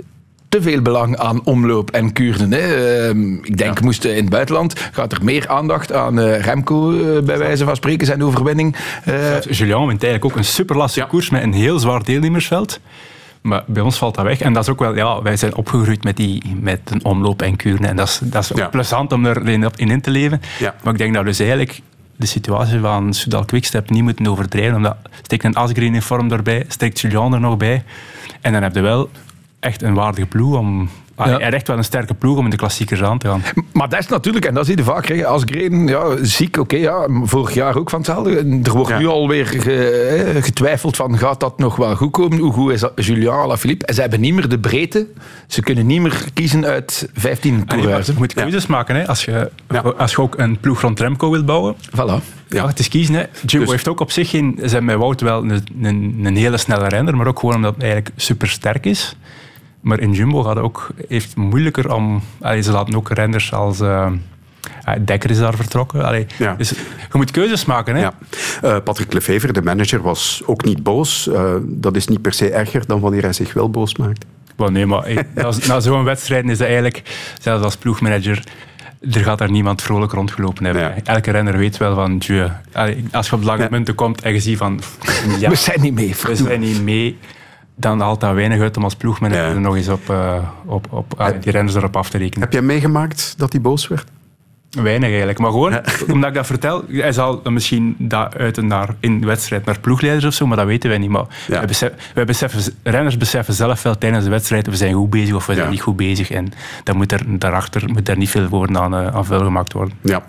[0.53, 2.55] te veel belang aan omloop en Kuurne.
[2.55, 3.07] Hè.
[3.07, 7.23] Ehm, ik denk, moesten in het buitenland gaat er meer aandacht aan eh, Remco, eh,
[7.23, 8.75] bij wijze van spreken, zijn overwinning.
[9.03, 12.79] Eh, Julian wint eigenlijk ook een super lastige koers met een heel zwaar deelnemersveld.
[13.41, 14.41] Maar bij ons valt dat weg.
[14.41, 17.55] En dat is ook wel, ja, wij zijn opgegroeid met, die, met een omloop en
[17.55, 17.85] kuren.
[17.85, 18.67] En dat is, dat is ook Ja.
[18.67, 20.41] plezant om erin in, in te leven.
[20.59, 20.75] Ja.
[20.83, 21.81] Maar ik denk dat we dus eigenlijk
[22.15, 24.75] de situatie van Soudal Quickstep niet moeten overdrijven.
[24.75, 27.83] Omdat steekt een Asgreen in vorm erbij, steekt Julian er nog bij.
[28.41, 29.09] En dan heb je wel
[29.63, 30.89] echt een waardige ploeg om...
[31.15, 31.33] Ah, Ja.
[31.33, 33.41] hij heeft echt wel een sterke ploeg om in de klassiekers aan te gaan.
[33.73, 36.75] Maar dat is natuurlijk, en dat zie je vaak, hè, als Green ja, ziek, oké,
[36.75, 38.37] ja, vorig jaar ook van hetzelfde.
[38.37, 38.97] En Er wordt Ja.
[38.97, 42.37] nu alweer ge, getwijfeld van, gaat dat nog wel goed komen?
[42.37, 43.85] Hoe goed is dat, Julian Alaphilippe?
[43.85, 45.07] En ze hebben niet meer de breedte.
[45.47, 48.07] Ze kunnen niet meer kiezen uit 15 En je coureurs.
[48.07, 48.13] hè.
[48.17, 48.95] moet keuzes maken.
[48.95, 49.07] Hè.
[49.07, 49.49] Als, je,
[49.97, 52.23] als je ook een ploeg rond Remco wilt bouwen, Voilà.
[52.49, 53.15] Ja, het is kiezen.
[53.15, 53.21] Hè.
[53.45, 54.53] Jumbo Dus- heeft ook op zich geen...
[54.57, 57.75] Ze hebben met Wout wel een, een, een hele snelle renner, maar ook gewoon omdat
[57.77, 59.15] hij eigenlijk super sterk is.
[59.83, 62.21] Maar in Jumbo gaat ook, heeft het moeilijker om...
[62.41, 63.79] Allee, ze laten ook renners als...
[63.79, 64.11] eh,
[64.83, 66.05] ah, Dekker is daar vertrokken.
[66.05, 66.53] Allee, Ja.
[66.55, 66.75] dus je
[67.11, 67.95] moet keuzes maken.
[67.95, 68.01] Hè.
[68.01, 68.13] Ja.
[68.61, 71.27] Eh, Patrick Lefever, de manager, was ook niet boos.
[71.27, 74.25] Eh, dat is niet per se erger dan wanneer hij zich wel boos maakt.
[74.57, 75.17] Maar nee, maar eh,
[75.67, 77.01] na, zo'n wedstrijd is dat eigenlijk,
[77.41, 78.43] zelfs als ploegmanager,
[79.11, 80.81] er gaat daar niemand vrolijk rondgelopen hebben.
[80.83, 80.95] Ja.
[81.03, 82.51] Elke renner weet wel van, tjue,
[83.11, 83.67] als je op lange Ja.
[83.71, 84.79] munten komt en je ziet van...
[85.39, 86.15] Ja, We zijn niet mee.
[86.27, 87.17] we zijn niet mee,
[87.75, 89.49] dan haalt dat weinig uit om als ploegmanager Ja.
[89.53, 92.41] er nog eens op, eh, op, op allee, die renners erop af te rekenen.
[92.43, 94.07] Heb jij meegemaakt dat hij boos werd?
[94.69, 95.39] Weinig eigenlijk.
[95.39, 95.73] Maar gewoon,
[96.13, 100.25] omdat ik dat vertel, hij zal misschien dat uiten naar, in de wedstrijd naar ploegleiders
[100.25, 101.09] of zo, maar dat weten wij niet.
[101.09, 101.57] Maar Ja.
[101.57, 105.35] wij besef- wij beseffen, renners beseffen zelf wel tijdens de wedstrijd, we zijn goed bezig
[105.35, 106.31] of we zijn niet goed bezig.
[106.31, 106.51] En
[106.83, 109.93] dan moet er daarachter moet er niet veel woorden aan, eh, aan vuil gemaakt worden.
[110.01, 110.23] Ja.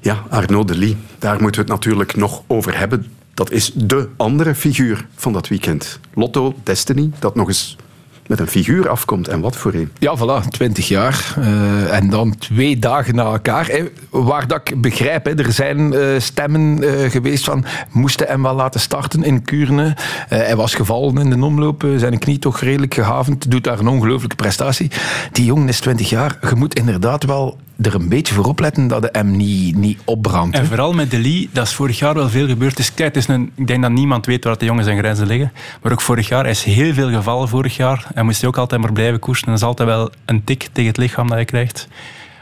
[0.00, 0.96] Ja, Arnaud de Lee.
[1.18, 3.06] Daar moeten we het natuurlijk nog over hebben.
[3.40, 6.00] Dat is de andere figuur van dat weekend.
[6.14, 7.76] Lotto Destiny, dat nog eens
[8.30, 9.28] met een figuur afkomt.
[9.28, 9.90] En wat voor een.
[9.98, 11.34] Ja, voilà, 20 jaar.
[11.36, 13.66] Eh, en dan twee dagen na elkaar.
[13.66, 18.42] Hè, waar dat ik begrijp, hè, er zijn eh, stemmen eh, geweest van moesten hem
[18.42, 19.96] wel laten starten in Kuurne.
[20.28, 23.50] Eh, hij was gevallen in de omloop, eh, zijn knie toch redelijk gehavend.
[23.50, 24.90] Doet daar een ongelooflijke prestatie.
[25.32, 26.38] Die jongen is 20 jaar.
[26.48, 30.56] Je moet inderdaad wel er een beetje voor opletten dat hij hem niet, niet opbrandt.
[30.56, 32.76] En vooral met De Lee, dat is vorig jaar wel veel gebeurd.
[32.76, 35.26] Dus kijk, het is een, ik denk dat niemand weet waar de jongens zijn grenzen
[35.26, 35.52] liggen.
[35.82, 38.06] Maar ook vorig jaar, hij is heel veel gevallen vorig jaar.
[38.20, 39.46] En moest hij ook altijd maar blijven koersen.
[39.46, 41.88] En dat is altijd wel een tik tegen het lichaam dat je krijgt.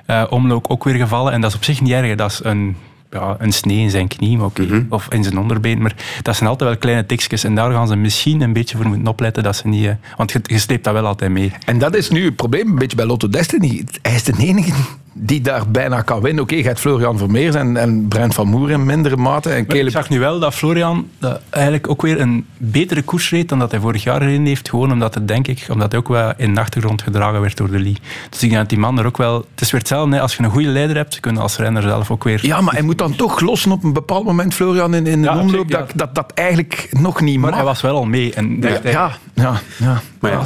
[0.07, 1.33] Eh omloop ook weer gevallen.
[1.33, 2.15] En dat is op zich niet erg.
[2.15, 2.77] Dat is een,
[3.11, 4.87] ja, een snee in zijn knie maar oké.
[4.89, 5.83] of in zijn onderbeen.
[5.83, 7.45] Maar dat zijn altijd wel kleine tikjes.
[7.45, 9.43] En daar gaan ze misschien een beetje voor moeten opletten.
[9.43, 11.53] Dat ze niet, eh, want je, je sleept dat wel altijd mee.
[11.65, 13.85] En dat is nu het probleem een beetje bij Lotto Destiny.
[14.03, 14.73] Hij is de enige
[15.21, 16.43] die daar bijna kan winnen.
[16.43, 19.51] Oké, gaat Florian Vermeers en, en Brent van Moer in mindere mate.
[19.51, 21.09] En ik zag nu wel dat Florian
[21.51, 24.69] eigenlijk ook weer een betere koers reed dan dat hij vorig jaar erin heeft.
[24.69, 27.71] Gewoon omdat het, denk ik, omdat hij ook wel in de achtergrond gedragen werd door
[27.71, 27.97] de Lee.
[28.31, 29.35] Dus ik denk dat die man er ook wel...
[29.51, 30.21] Het is weer hetzelfde, hè.
[30.23, 32.47] als je een goede leider hebt, kun je als renner zelf ook weer...
[32.47, 35.29] Ja, maar hij moet dan toch lossen op een bepaald moment, Florian, in, in de
[35.29, 35.79] Ja, omloop, ja.
[35.79, 37.59] dat, dat dat eigenlijk nog niet Maar mag.
[37.59, 38.35] hij was wel al mee.
[38.35, 40.01] En ja, hij- ja, ja, ja.
[40.21, 40.43] Maar, ja.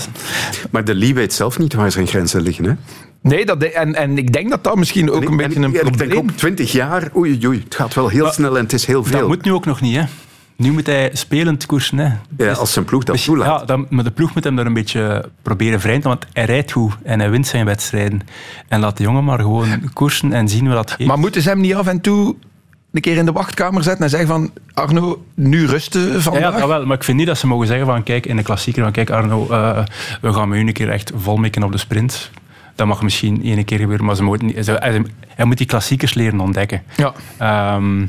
[0.71, 2.65] maar de Lee weet zelf niet waar zijn grenzen liggen.
[2.65, 2.73] Hè?
[3.23, 5.83] Nee, dat, en, en ik denk dat dat misschien ook een beetje een En ik
[5.83, 8.87] denk probleem ook 20 jaar, oei, oei, het gaat wel heel snel en het is
[8.87, 9.19] heel veel.
[9.19, 10.03] Dat moet nu ook nog niet, hè.
[10.57, 11.99] Nu moet hij spelend koersen.
[11.99, 12.09] Hè.
[12.37, 13.61] Ja, als zijn ploeg dat Dus, toelaat.
[13.61, 16.45] ja, dan, maar de ploeg moet hem daar een beetje proberen vrij te want hij
[16.45, 18.21] rijdt goed en hij wint zijn wedstrijden.
[18.69, 21.09] En laat de jongen maar gewoon koersen en zien wat dat geeft.
[21.09, 22.35] Maar moeten ze hem niet af en toe
[22.93, 26.59] een keer in de wachtkamer zetten en zeggen van Arno, nu rusten Ja, vandaag?
[26.59, 28.83] ja, wel, maar ik vind niet dat ze mogen zeggen van kijk, in de klassieker
[28.83, 29.85] van kijk Arno, eh,
[30.21, 32.31] we gaan met u een keer echt vol mikken op de sprint.
[32.75, 35.67] Dat mag misschien één keer gebeuren, maar ze moeten niet, ze- hij, hij moet die
[35.67, 36.83] klassiekers leren ontdekken.
[36.97, 37.13] Ja.
[37.39, 38.07] Ehm,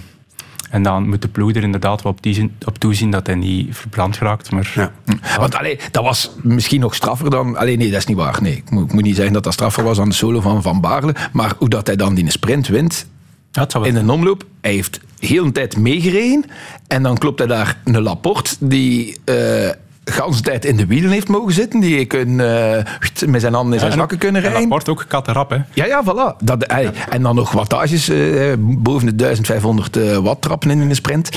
[0.70, 3.36] en dan moet de ploeg er inderdaad wel op, die zin- op toezien dat hij
[3.36, 4.52] niet verbrand geraakt.
[4.52, 4.92] Maar Ja.
[5.38, 7.58] Want allee, dat was misschien nog straffer dan...
[7.58, 8.38] Allee, nee, dat is niet waar.
[8.42, 10.62] Nee, ik, moet, ik moet niet zeggen dat dat straffer was aan de solo van
[10.62, 11.16] Van Baarle.
[11.32, 13.08] Maar hoe dat hij dan die sprint wint
[13.52, 14.44] Ja, in een omloop...
[14.62, 16.46] Hij heeft heel een tijd meegereden.
[16.88, 19.18] En dan klopt hij daar een Laporte die...
[19.26, 19.70] eh
[20.06, 23.74] gans tijd in de wielen heeft mogen zitten, die ik een, eh, met zijn handen
[23.74, 24.70] in zijn en- zakken kunnen en rijden.
[24.70, 25.58] Laporte ook kattenrap, hè.
[25.74, 26.38] Ja, ja, voilà.
[26.44, 30.96] Dat, ey, En dan nog wattages, eh, boven de 1500 eh, watt trappen in een
[30.96, 31.30] sprint.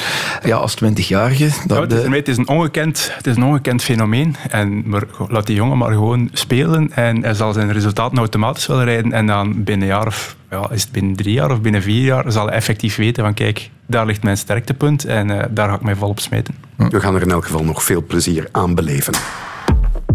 [0.44, 1.44] Ja, als 20-jarige.
[1.44, 4.36] Ja, Dat, het, is, eh, ermee, het, is een ongekend, het is een ongekend fenomeen.
[4.50, 6.90] En maar, laat die jongen maar gewoon spelen.
[6.94, 9.12] En hij zal zijn resultaten automatisch wel rijden.
[9.12, 12.04] En dan binnen een jaar of ja, is het binnen drie jaar of binnen vier
[12.04, 15.74] jaar zal hij effectief weten van kijk, daar ligt mijn sterktepunt en eh, daar ga
[15.74, 16.54] ik mij volop smijten.
[16.76, 19.12] We gaan er in elk geval nog veel plezier aan beleven.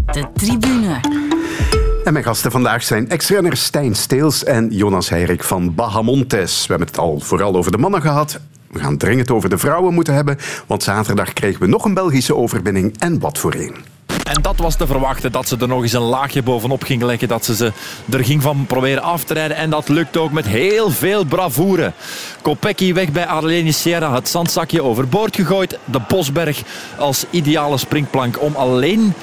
[0.06, 1.00] De tribune.
[2.04, 6.60] En mijn gasten vandaag zijn ex-renner Stijn Steels en Jonas Heirik van Bahamontes.
[6.60, 8.40] We hebben het al vooral over de mannen gehad.
[8.70, 12.36] We gaan dringend over de vrouwen moeten hebben, want zaterdag kregen we nog een Belgische
[12.36, 13.74] overwinning en wat voor een.
[14.06, 17.28] En dat was te verwachten, dat ze er nog eens een laagje bovenop ging leggen.
[17.28, 17.72] Dat ze ze
[18.10, 19.56] er ging van proberen af te rijden.
[19.56, 21.92] En dat lukt ook met heel veel bravoure.
[22.42, 24.14] Kopecky weg bij Arlene Sierra.
[24.14, 25.78] Het zandzakje overboord gegooid.
[25.84, 26.62] De Bosberg
[26.98, 29.14] als ideale springplank om alleen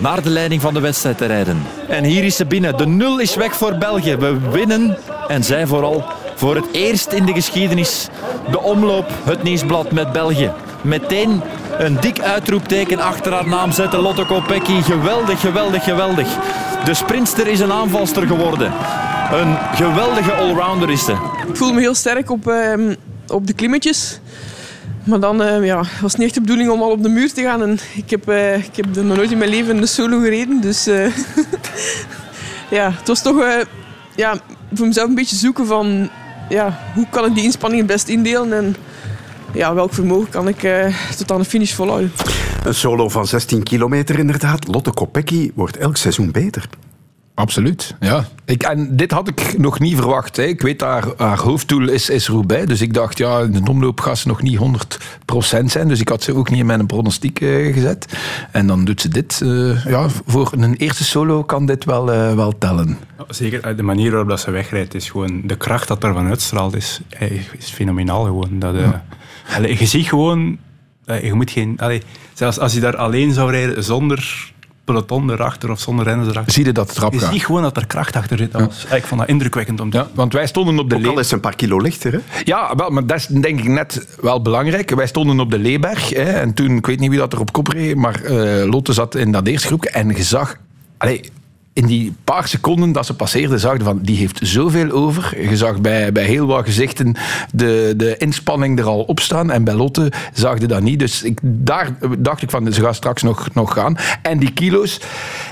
[0.00, 1.62] naar de leiding van de wedstrijd te rijden.
[1.88, 2.76] En hier is ze binnen.
[2.76, 4.16] De nul is weg voor België.
[4.16, 4.98] We winnen.
[5.28, 8.08] En zij vooral voor het eerst in de geschiedenis
[8.50, 10.52] de omloop, het nieuwsblad met België.
[10.80, 11.42] Meteen
[11.78, 14.00] een dik uitroepteken achter haar naam zetten.
[14.00, 14.82] Lotte Kopecky.
[14.82, 16.28] Geweldig, geweldig, geweldig.
[16.84, 18.72] De sprinster is een aanvalster geworden.
[19.32, 21.12] Een geweldige allrounder is ze.
[21.48, 22.94] Ik voel me heel sterk op, ehm,
[23.28, 24.20] op de klimmetjes.
[25.04, 27.32] Maar dan eh, ja, was het niet echt de bedoeling om al op de muur
[27.32, 27.62] te gaan.
[27.62, 30.60] En ik, heb, eh, ik heb nog nooit in mijn leven een solo gereden.
[30.60, 31.06] Dus eh,
[32.78, 33.60] ja, het was toch eh,
[34.16, 34.34] ja,
[34.72, 36.08] voor mezelf een beetje zoeken van...
[36.48, 38.52] Ja, hoe kan ik die inspanning het best indelen?
[38.52, 38.76] En
[39.56, 42.12] ja, welk vermogen kan ik eh, tot aan de finish volhouden?
[42.64, 44.66] Een solo van 16 kilometer inderdaad.
[44.68, 46.68] Lotte Kopecky wordt elk seizoen beter.
[47.34, 48.24] Absoluut, ja.
[48.44, 50.36] Ik, en dit had ik nog niet verwacht.
[50.36, 50.42] Hè.
[50.42, 52.66] Ik weet, haar, haar hoofddoel is, is Roubaix.
[52.66, 55.88] Dus ik dacht, ja, in de omloop gaat ze nog niet 100% zijn.
[55.88, 58.06] Dus ik had ze ook niet in mijn pronostiek eh, gezet.
[58.52, 59.40] En dan doet ze dit.
[59.42, 62.98] eh, ja, voor een eerste solo kan dit wel, eh, wel tellen.
[63.28, 67.00] Zeker, de manier waarop dat ze wegrijdt, is gewoon de kracht dat daarvan uitstraalt, is,
[67.58, 68.58] is fenomenaal gewoon.
[68.58, 68.74] Dat,
[69.56, 70.58] allee, je ziet gewoon,
[71.04, 74.50] eh, je moet geen, allee, zelfs als je daar alleen zou rijden zonder
[74.84, 77.76] peloton erachter of zonder renners erachter, Zie je dat het trap je ziet gewoon dat
[77.76, 78.52] er kracht achter zit.
[78.52, 81.06] Dat was- Ik vond dat indrukwekkend om te Ja, want wij stonden op de Ook
[81.06, 82.18] al is een paar kilo lichter, hè?
[82.44, 84.90] Ja, wel, maar dat is denk ik net wel belangrijk.
[84.94, 86.08] Wij stonden op de Leeberg.
[86.10, 88.92] Hè, en toen, ik weet niet wie dat er op kop reed, maar eh, Lotte
[88.92, 89.90] zat in dat eerste groepje.
[89.90, 90.56] En je zag...
[90.98, 91.20] Allee,
[91.76, 95.48] in die paar seconden dat ze passeerde, zag je van, die heeft zoveel over.
[95.48, 97.14] Je zag bij, bij heel wat gezichten
[97.52, 99.50] de, de inspanning er al op staan.
[99.50, 100.98] En bij Lotte zag je dat niet.
[100.98, 103.96] Dus ik, daar dacht ik van, ze gaat straks nog, nog gaan.
[104.22, 105.00] En die kilo's,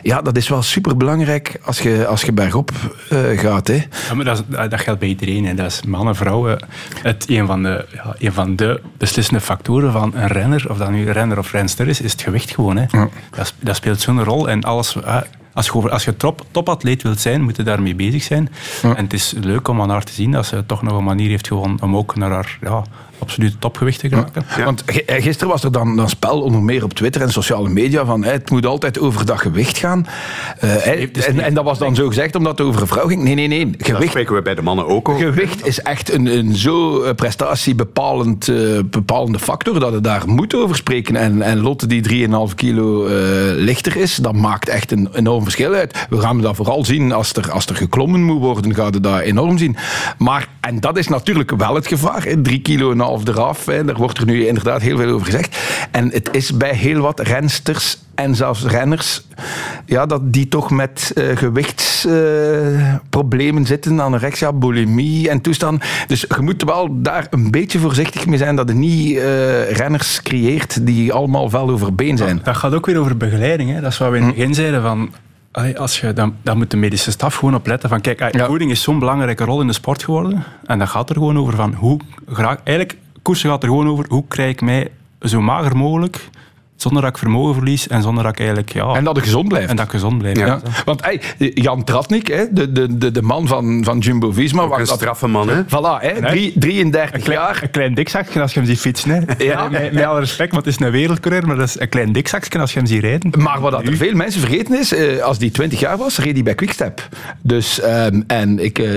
[0.03, 2.71] ja, dat is wel superbelangrijk als je, als je bergop
[3.11, 3.67] eh, gaat.
[3.67, 3.85] Hè.
[4.09, 5.47] Ja, maar dat, dat geldt bij iedereen.
[5.47, 5.55] Hè.
[5.55, 6.59] Dat is mannen, vrouwen.
[7.03, 10.91] Het, een, van de, ja, een van de beslissende factoren van een renner, of dat
[10.91, 12.77] nu renner of renster is, is het gewicht gewoon.
[12.77, 12.87] Hè.
[13.61, 14.49] Dat speelt zo'n rol.
[14.49, 15.23] En alles, ah,
[15.55, 18.49] als je, als je top, topatleet wilt zijn, moet je daarmee bezig zijn.
[18.83, 21.29] En het is leuk om aan haar te zien dat ze toch nog een manier
[21.29, 22.85] heeft gewoon om ook naar haar ja,
[23.19, 24.45] absolute topgewicht te geraken.
[24.65, 28.05] Want eh, gisteren was er dan een spel onder meer op Twitter en sociale media
[28.05, 30.07] van hè, het moet altijd over dat gewicht gaan.
[30.59, 30.93] Eh, hè,
[31.27, 33.23] en, en dat was dan zo gezegd omdat het over een vrouw ging.
[33.23, 33.71] Nee, nee, nee.
[33.71, 35.25] Dat Gewicht, spreken we bij de mannen ook over.
[35.25, 40.55] gewicht is echt een, een zo eh, prestatiebepalend eh, bepalende factor dat het daar moet
[40.55, 41.17] over spreken.
[41.17, 43.13] En, en Lotte die 3,5 kilo eh,
[43.55, 46.07] lichter is, dat maakt echt een enorm verschil uit.
[46.11, 49.21] We gaan dat vooral zien als er, als er geklommen moet worden, gaat het daar
[49.21, 49.77] enorm zien.
[50.19, 52.25] Maar, en dat is natuurlijk wel het gevaar.
[52.25, 52.43] hè.
[52.43, 53.85] Drie kilo en half eraf, hè.
[53.85, 55.59] daar wordt er nu inderdaad heel veel over gezegd.
[55.91, 59.27] En het is bij heel wat rensters en zelfs renners,
[59.87, 65.85] ja, dat die toch met eh, gewichtsproblemen zitten, anorexia, bulimie en toestand.
[66.07, 70.23] Dus je moet wel daar een beetje voorzichtig mee zijn dat je niet eh, renners
[70.23, 72.41] creëert die allemaal wel over been zijn.
[72.45, 73.71] Dat gaat ook weer over begeleiding.
[73.71, 73.81] Hè.
[73.81, 74.83] Dat is wat we in het begin zeiden.
[74.83, 75.11] Van,
[75.77, 77.89] als je, dan, dan moet de medische staf gewoon op letten.
[77.89, 80.45] Van, kijk, allee, voeding is zo'n belangrijke rol in de sport geworden.
[80.65, 82.59] En dat gaat er gewoon over van hoe graag...
[82.65, 84.91] Eigenlijk, koersen gaat er gewoon over hoe krijg ik mij
[85.21, 86.31] zo mager mogelijk,
[86.85, 88.73] zonder dat ik vermogen verlies en zonder dat ik eigenlijk...
[88.73, 89.69] Ja, En dat het gezond blijft.
[89.69, 90.39] En dat ik gezond blijf.
[90.39, 90.47] Ja.
[90.47, 90.61] ja.
[90.85, 94.63] Want hey, Jan Tratnik, hè, de, de, de, de man van, van Jumbo-Visma...
[94.63, 95.63] Een dat- straffe man, hè?
[95.65, 97.59] Voilà, hè, drie- 33 jaar.
[97.63, 99.11] Een klein dikzakje als je hem ziet fietsen.
[99.11, 99.45] Hè.
[99.45, 99.69] Ja.
[99.69, 102.59] met, met alle respect, want het is een wereldcoureur, maar dat is een klein dikzakje
[102.59, 103.33] als je hem ziet rijden.
[103.43, 106.33] Maar wat dat er veel mensen vergeten is, eh, als die 20 jaar was, reed
[106.35, 107.09] hij bij Quickstep.
[107.43, 108.91] Dus, ehm, en ik eh,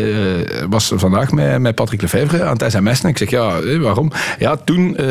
[0.69, 3.09] was vandaag met, met Patrick Lefevre aan het sms'en.
[3.09, 4.11] Ik zeg, ja, eh, waarom?
[4.39, 4.95] Ja, toen...
[4.97, 5.05] eh,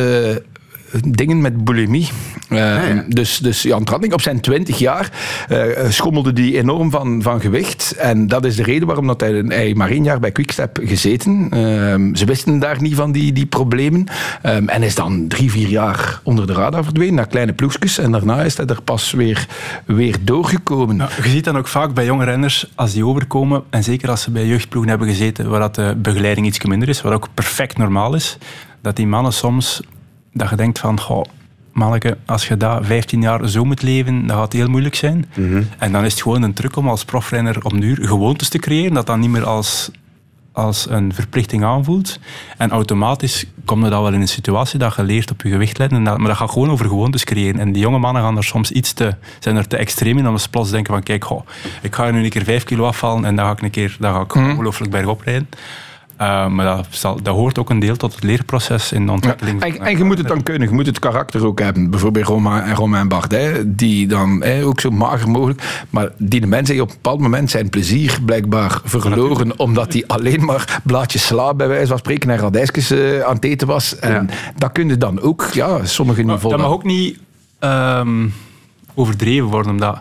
[1.09, 2.09] dingen met bulimie.
[2.49, 5.11] Eh, Dus, dus Jan Tratnik op zijn 20 jaar
[5.49, 7.95] eh, schommelde die enorm van, van gewicht.
[7.97, 11.49] En dat is de reden waarom dat hij, hij maar één jaar bij Quickstep gezeten.
[11.51, 14.07] Ehm, ze wisten daar niet van die, die problemen.
[14.43, 17.99] Ehm, en is dan drie, vier jaar onder de radar verdwenen naar kleine ploegjes.
[17.99, 19.47] En daarna is hij er pas weer,
[19.85, 20.97] weer doorgekomen.
[21.23, 24.31] Je ziet dan ook vaak bij jonge renners, als die overkomen, en zeker als ze
[24.31, 28.15] bij jeugdploegen hebben gezeten, waar dat de begeleiding iets minder is, wat ook perfect normaal
[28.15, 28.39] is,
[28.81, 29.83] dat die mannen soms,
[30.37, 31.25] dat je denkt van, goh,
[31.73, 35.27] manneke, als je daar 15 jaar zo moet leven, dat gaat heel moeilijk zijn.
[35.79, 38.95] En dan is het gewoon een truc om als profrenner op duur gewoontes te creëren,
[38.95, 39.91] dat dan niet meer als,
[40.53, 42.19] als een verplichting aanvoelt.
[42.57, 45.79] En automatisch kom je dan wel in een situatie dat je leert op je gewicht
[45.79, 45.99] letten.
[45.99, 47.61] En dat- Maar dat gaat gewoon over gewoontes creëren.
[47.61, 50.39] En die jonge mannen gaan er soms iets te, zijn er te extreem in, om
[50.39, 51.47] ze plots denken van, kijk, goh,
[51.83, 54.15] ik ga nu een keer 5 kilo afvallen en dan ga ik een keer dan
[54.15, 55.49] ga ik ongelooflijk bergop rijden.
[56.21, 59.63] Uh, maar dat, dat hoort ook een deel tot het leerproces in de ontwikkeling.
[59.63, 61.91] En, en je moet het dan kunnen, je moet het karakter ook hebben.
[61.91, 65.85] Bijvoorbeeld Roma en Romain Bardet, die dan hè, ook zo mager mogelijk.
[65.91, 70.05] Maar die de mensen die op een bepaald moment zijn plezier blijkbaar verloren, omdat hij
[70.07, 73.99] alleen maar blaadjes sla, bij wijze van spreken, en radijsjes eh, aan het eten was.
[73.99, 76.51] En dat kun je dan ook, ja, sommige niveaus.
[76.51, 77.19] dat mag ook niet
[77.59, 78.27] ehm,
[78.95, 80.01] overdreven worden, omdat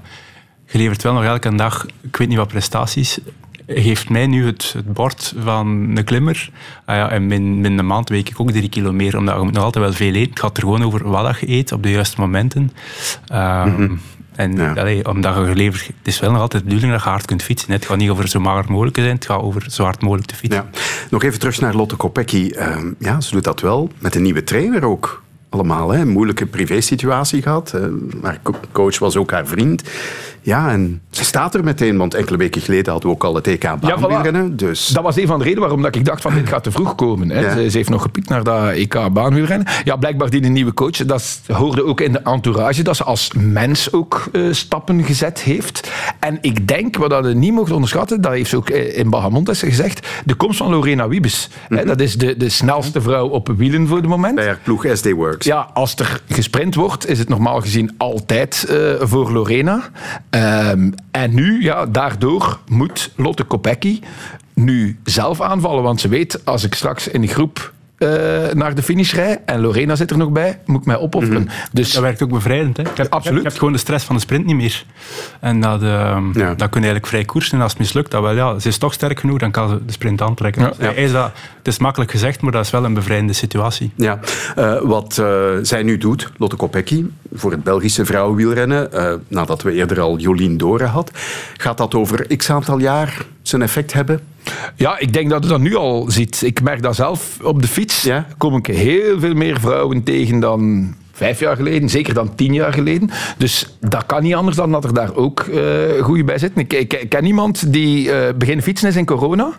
[0.65, 3.19] je levert wel nog elke dag, ik weet niet wat prestaties,
[3.67, 6.49] geeft mij nu het, het bord van een klimmer.
[6.85, 9.41] Ah ja, en binnen, binnen een maand week ik ook drie kilo meer, omdat je
[9.43, 10.29] moet nog altijd wel veel eten.
[10.29, 12.71] Het gaat er gewoon over wat je eet op de juiste momenten.
[13.27, 13.91] Ehm,
[14.35, 17.25] En allee, omdat je geleverd, het is wel nog altijd de bedoeling dat je hard
[17.25, 17.71] kunt fietsen.
[17.71, 20.35] Het gaat niet over zo mager mogelijk zijn, het gaat over zo hard mogelijk te
[20.35, 20.65] fietsen.
[21.09, 22.49] Nog even terug naar Lotte Kopecky.
[22.55, 25.23] Ehm, ja, ze doet dat wel met een nieuwe trainer ook.
[25.49, 25.99] Allemaal, hè.
[26.01, 27.73] Een moeilijke privésituatie gehad.
[27.73, 27.81] Eh,
[28.21, 29.83] haar co- coach was ook haar vriend.
[30.45, 33.47] Ja, en ze staat er meteen, want enkele weken geleden hadden we ook al het
[33.47, 34.55] EK Ja, voilà.
[34.55, 36.71] Dus Dat was een van de redenen waarom dat ik dacht van dit gaat te
[36.71, 37.29] vroeg komen.
[37.29, 37.39] Hè.
[37.39, 37.53] Ja.
[37.53, 39.67] Ze, ze heeft nog gepiekt naar dat EK baanwielrennen.
[39.83, 40.91] Ja, blijkbaar die nieuwe coach.
[40.91, 45.91] Dat hoorde ook in de entourage dat ze als mens ook eh, stappen gezet heeft.
[46.19, 49.09] En ik denk, wat dat je niet mocht onderschatten, dat heeft ze ook eh, in
[49.09, 51.49] Bahamontes gezegd, de komst van Lorena Wiebes.
[51.67, 54.35] Hè, dat is de, de snelste vrouw op wielen voor het moment.
[54.35, 55.45] bij haar ploeg SD Works.
[55.45, 59.89] Ja, als er gesprint wordt, is het normaal gezien altijd eh, voor Lorena.
[60.35, 63.99] Ehm, en nu, ja, daardoor moet Lotte Kopecky
[64.53, 65.83] nu zelf aanvallen.
[65.83, 68.09] Want ze weet, als ik straks in de groep eh,
[68.53, 71.49] naar de finish rij en Lorena zit er nog bij, moet ik mij opofferen.
[71.71, 72.77] Dus Dat werkt ook bevrijdend.
[72.77, 72.83] Hè?
[72.83, 73.37] Je, hebt, Absoluut.
[73.37, 74.85] je hebt gewoon de stress van de sprint niet meer.
[75.39, 77.57] En dat, dat kun je eigenlijk vrij koersen.
[77.57, 79.85] En als het mislukt, dan wel, ja, ze is toch sterk genoeg, dan kan ze
[79.85, 80.61] de sprint aantrekken.
[80.61, 80.69] Ja.
[80.77, 83.91] Dus is dat, het is makkelijk gezegd, maar dat is wel een bevrijdende situatie.
[83.95, 84.19] Ja,
[84.55, 89.71] eh, wat eh, zij nu doet, Lotte Kopecky, voor het Belgische vrouwenwielrennen, eh, nadat we
[89.71, 91.11] eerder al Jolien Doren had,
[91.57, 94.19] gaat dat over x aantal jaar zijn effect hebben?
[94.75, 96.41] Ja, ik denk dat je dat nu al ziet.
[96.41, 98.09] Ik merk dat zelf op de fiets.
[98.37, 102.73] Kom ik heel veel meer vrouwen tegen dan vijf jaar geleden, zeker dan tien jaar
[102.73, 103.09] geleden.
[103.37, 106.61] Dus dat kan niet anders dan dat er daar ook eh goede bij zitten.
[106.61, 109.51] Ik, ik, ik ken iemand die eh beginnen fietsen is in corona.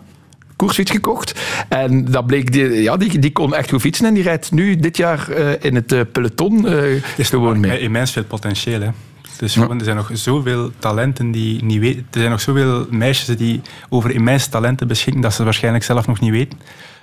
[0.55, 1.39] Koersfiets gekocht.
[1.69, 4.05] En dat bleek, die, ja, die, die kon echt goed fietsen.
[4.05, 7.79] En die rijdt nu dit jaar eh, in het peloton eh, gewoon mee.
[7.79, 8.81] Immens veel potentieel.
[8.81, 8.89] Hè.
[9.37, 12.05] Dus gewoon, er zijn nog zoveel talenten die niet weten.
[12.11, 16.19] Er zijn nog zoveel meisjes die over immens talenten beschikken dat ze waarschijnlijk zelf nog
[16.19, 16.59] niet weten.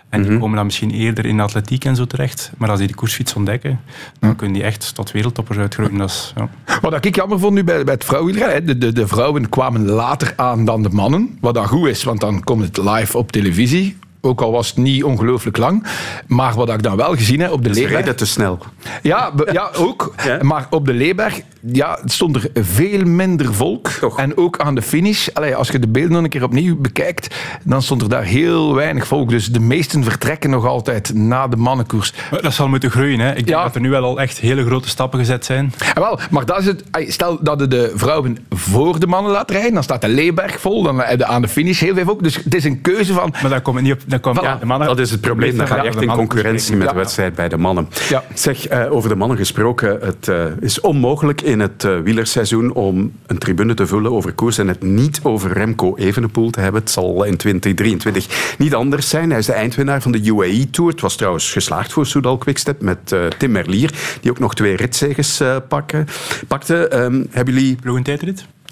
[0.08, 2.52] En die komen dan misschien eerder in atletiek en zo terecht.
[2.56, 3.80] Maar als die de koersfiets ontdekken,
[4.18, 5.96] dan kunnen die echt tot wereldtoppers uitgroeien.
[5.96, 6.48] Dat is, ja.
[6.80, 10.32] Wat ik jammer vond nu bij, bij het vrouwenwielrennen, de, de, de vrouwen kwamen later
[10.36, 11.38] aan dan de mannen.
[11.40, 13.96] Wat dan goed is, want dan komt het live op televisie.
[14.24, 15.86] Ook al was het niet ongelooflijk lang.
[16.26, 17.94] Maar wat ik dan wel gezien heb op de Ze Leeuwberg...
[17.96, 18.58] rijden te snel.
[19.02, 20.14] Ja, be- ja ook.
[20.40, 23.88] Maar op de Leeuwberg ja, stond er veel minder volk.
[24.16, 25.28] En ook aan de finish.
[25.32, 28.74] Allee, als je de beelden nog een keer opnieuw bekijkt, dan stond er daar heel
[28.74, 29.28] weinig volk.
[29.30, 32.12] Dus de meesten vertrekken nog altijd na de mannenkoers.
[32.30, 33.20] Maar dat zal moeten groeien.
[33.20, 33.34] Hè.
[33.34, 35.72] Ik denk dat er nu wel al echt hele grote stappen gezet zijn.
[35.94, 36.84] Ja, wel, maar dat is het.
[37.08, 40.82] Stel dat je de vrouwen voor de mannen laat rijden, dan staat de Leeuwberg vol.
[40.82, 42.22] Dan heb je aan de finish heel veel volk.
[42.22, 43.34] Dus het is een keuze van.
[43.42, 45.56] Maar komt het niet op, Dan komt, Ja, de mannen, dat is het probleem.
[45.56, 47.88] Dan ga je echt in concurrentie met de wedstrijd bij de mannen.
[48.08, 48.24] Ja.
[48.34, 49.98] Zeg, eh, over de mannen gesproken.
[50.00, 54.58] Het eh, is onmogelijk in het eh, wielerseizoen om een tribune te vullen over koers
[54.58, 56.80] en het niet over Remco Evenepoel te hebben.
[56.80, 59.30] Het zal in 2023 niet anders zijn.
[59.30, 60.90] Hij is de eindwinnaar van de UAE Tour.
[60.90, 63.90] Het was trouwens geslaagd voor Soudal Quickstep met eh, Tim Merlier,
[64.20, 66.06] die ook nog twee ritzeges eh, pakken,
[66.48, 66.88] pakte.
[66.88, 67.78] Ehm, hebben jullie...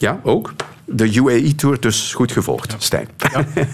[0.03, 0.55] Ja, ook.
[0.85, 3.09] De UAE Tour dus goed gevolgd, Stijn.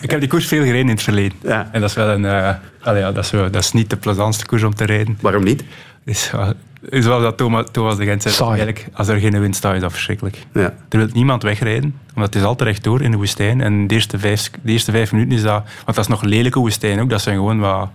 [0.01, 1.39] Ik heb die koers veel gereden in het verleden.
[1.43, 1.69] Ja.
[1.73, 2.25] En dat is wel een...
[2.25, 5.19] eh, allee, ja, dat, is, wel- dat is niet de plezantste koers om te rijden.
[5.21, 5.65] Waarom niet?
[6.05, 6.53] Is, ja,
[6.89, 8.49] is zoals dat Thomas, Thomas de Gent zei.
[8.49, 10.47] Eigenlijk, als er geen wind staat, is dat verschrikkelijk.
[10.53, 10.75] Ja.
[10.89, 13.61] Er wil niemand wegrijden, omdat het is altijd rechtdoor in de woestijn.
[13.61, 15.63] En de eerste vijf, de eerste vijf minuten is dat...
[15.85, 17.11] Want dat is nog een lelijke woestijn ook.
[17.11, 17.89] Dat zijn gewoon wat...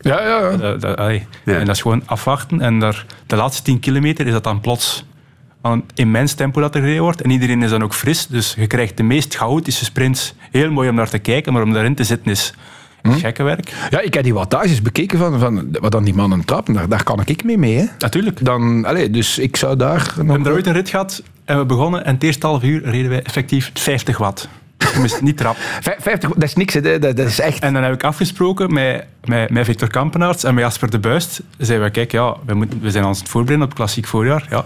[0.00, 0.56] Ja, ja, ja.
[0.56, 1.26] dat- dat- allee.
[1.44, 1.52] Ja.
[1.58, 2.60] En dat is gewoon afwachten.
[2.60, 5.04] En daar, de laatste 10 kilometer is dat dan plots
[5.68, 7.20] aan een immens tempo dat er gereden wordt.
[7.20, 8.26] En iedereen is dan ook fris.
[8.26, 10.34] Dus je krijgt de meest chaotische sprints.
[10.50, 12.54] Heel mooi om naar te kijken, maar om daarin te zitten is
[13.02, 13.72] gekke werk.
[13.90, 16.74] Ja, ik heb die wattages bekeken van, van wat dan die mannen trappen.
[16.74, 17.76] Daar, daar kan ik mee mee.
[17.76, 17.84] Hè.
[17.98, 18.44] Natuurlijk.
[18.44, 20.12] Dan, allez, dus ik zou daar...
[20.16, 22.04] We hebben er ooit een rit gehad en we begonnen.
[22.04, 24.48] En het eerste half uur reden wij effectief 50 watt.
[25.20, 25.42] Niet.
[25.80, 26.80] Vijf- 50, dat is niks, hè.
[26.80, 27.62] Dat, dat is echt...
[27.62, 31.42] En dan heb ik afgesproken met, met, met Victor Kampenaerts en met Jasper de Buist.
[31.58, 34.06] Zeiden we, kijk, ja, we, moeten, we zijn ons aan het voorbereiden op het klassiek
[34.06, 34.46] voorjaar.
[34.50, 34.64] Ja,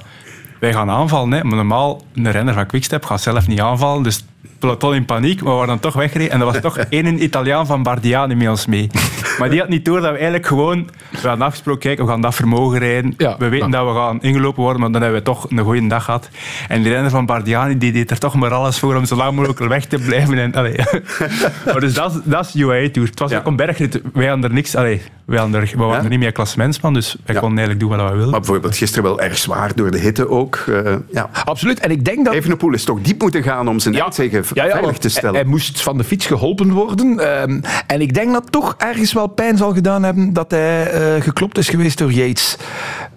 [0.63, 1.33] wij gaan aanvallen.
[1.33, 1.45] Hè.
[1.45, 4.03] Maar normaal, een renner van Quickstep gaat zelf niet aanvallen.
[4.03, 4.25] Dus
[4.59, 6.33] peloton in paniek, maar we waren dan toch weggereden.
[6.33, 8.91] En er was toch één Italiaan van Bardiani met ons mee.
[9.39, 10.89] Maar die had niet door dat we eigenlijk gewoon...
[11.23, 13.15] We hadden afgesproken, kijk, we gaan dat vermogen rijden.
[13.17, 15.87] Ja, we weten dat we gaan ingelopen worden, maar dan hebben we toch een goede
[15.87, 16.29] dag gehad.
[16.69, 19.33] En die renner van Bardiani, die deed er toch maar alles voor om zo lang
[19.37, 20.39] mogelijk weg te blijven.
[20.39, 20.77] En, allee.
[21.67, 23.09] maar dus dat, is- dat is UAE Tour.
[23.09, 23.39] Het was Ja.
[23.39, 24.01] ook een bergrit.
[24.13, 24.75] Wij hadden er niks...
[24.77, 25.03] Allee,
[25.33, 26.03] wij hadden er, we waren Ja.
[26.03, 27.41] er niet meer klassementsman, dus wij Ja.
[27.41, 28.31] konden eigenlijk doen wat we wilden.
[28.31, 30.57] Maar bijvoorbeeld gisteren wel erg zwaar door de hitte ook.
[30.57, 31.31] eh, ja.
[31.45, 31.81] Absoluut.
[31.81, 32.35] En ik denk dat...
[32.35, 35.31] Evenepoel is toch diep moeten gaan om zijn eindzege veilig te stellen.
[35.31, 37.19] Hij, hij moest van de fiets geholpen worden.
[37.41, 41.23] ehm, en ik denk dat toch ergens wel pijn zal gedaan hebben dat hij eh,
[41.23, 42.57] geklopt is geweest door Yates.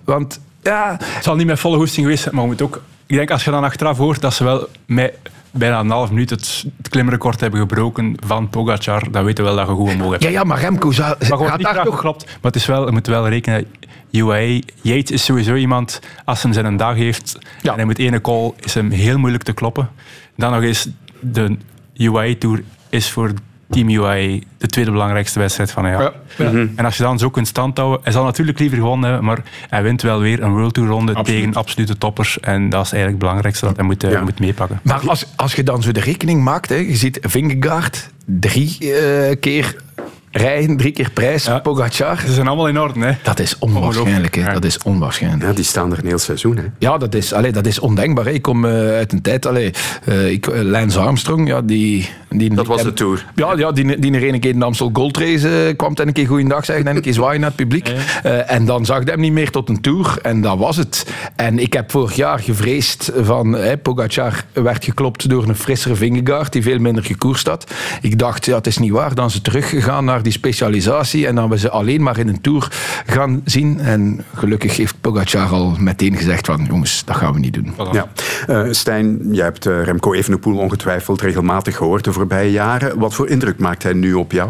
[0.03, 2.81] Want ja, Het zal niet met volle hoesting geweest zijn, maar we moeten ook...
[3.05, 5.13] Ik denk als je dan achteraf hoort dat ze wel met
[5.57, 9.59] bijna een half minuut het, het klimrecord hebben gebroken van Pogacar, dan weten we wel
[9.59, 10.23] dat je goed omhoog hebt.
[10.23, 11.95] ja, ja, maar Remco zou, Maar gaat niet daar toch...
[11.95, 12.25] geklopt.
[12.25, 13.65] Maar het is wel, je moet wel rekenen,
[14.11, 17.69] UAE, Yates is sowieso iemand, als hij zijn dag heeft Ja.
[17.71, 19.89] en hij moet ene call, is hem heel moeilijk te kloppen.
[20.37, 20.87] Dan nog eens,
[21.19, 21.57] de
[21.93, 23.31] UAE Tour is voor
[23.69, 26.11] Team UAE de tweede belangrijkste wedstrijd van het jaar.
[26.51, 26.67] Ja.
[26.75, 29.83] En als je dan zo kunt standhouden, hij zal natuurlijk liever gewonnen hebben, maar hij
[29.83, 32.39] wint wel weer een World Tour ronde tegen absolute toppers.
[32.39, 34.21] En dat is eigenlijk het belangrijkste dat hij moet, eh, Ja.
[34.21, 34.79] moet meepakken.
[34.83, 39.35] Maar als, als je dan zo de rekening maakt, hè, je ziet Vingegaard drie eh,
[39.39, 39.75] keer
[40.37, 41.59] rijden, drie keer prijs, Ja.
[41.59, 42.19] Pogacar.
[42.25, 43.11] Ze zijn allemaal in orde, hè?
[43.23, 44.35] Dat is onwaarschijnlijk.
[44.35, 44.41] Hè.
[44.41, 44.53] Ja.
[44.53, 45.43] Dat is onwaarschijnlijk.
[45.43, 46.57] Ja, die staan er een heel seizoen.
[46.57, 46.63] Hè.
[46.79, 48.25] Ja, dat is, allee, dat is ondenkbaar.
[48.25, 48.31] hè.
[48.31, 49.45] Ik kom eh, uit een tijd...
[49.45, 49.71] Allee,
[50.05, 52.09] eh, ik, eh, Lance Armstrong, ja, die...
[52.29, 53.25] die Dat was de Tour.
[53.35, 56.13] Ja, ja die, die er een keer in de Amstel Gold Race kwam en een
[56.13, 57.91] keer goeiedag zeggen en een keer zwaaien naar het publiek.
[58.47, 61.05] En dan zag ik hem niet meer tot een Tour en dat was het.
[61.35, 63.57] En ik heb vorig jaar gevreesd van...
[63.57, 67.71] eh, Pogacar werd geklopt door een frissere Vingegaard die veel minder gekoerst had.
[68.01, 69.15] Ik dacht, ja, het is niet waar.
[69.15, 72.67] Dan ze teruggegaan naar die specialisatie en dan we ze alleen maar in een Tour
[73.05, 73.79] gaan zien.
[73.79, 77.73] En gelukkig heeft Pogacar al meteen gezegd van jongens, dat gaan we niet doen.
[77.91, 78.07] Ja.
[78.47, 82.99] Eh, Stijn, jij hebt eh, Remco Evenepoel ongetwijfeld regelmatig gehoord de voorbije jaren.
[82.99, 84.49] Wat voor indruk maakt hij nu op jou?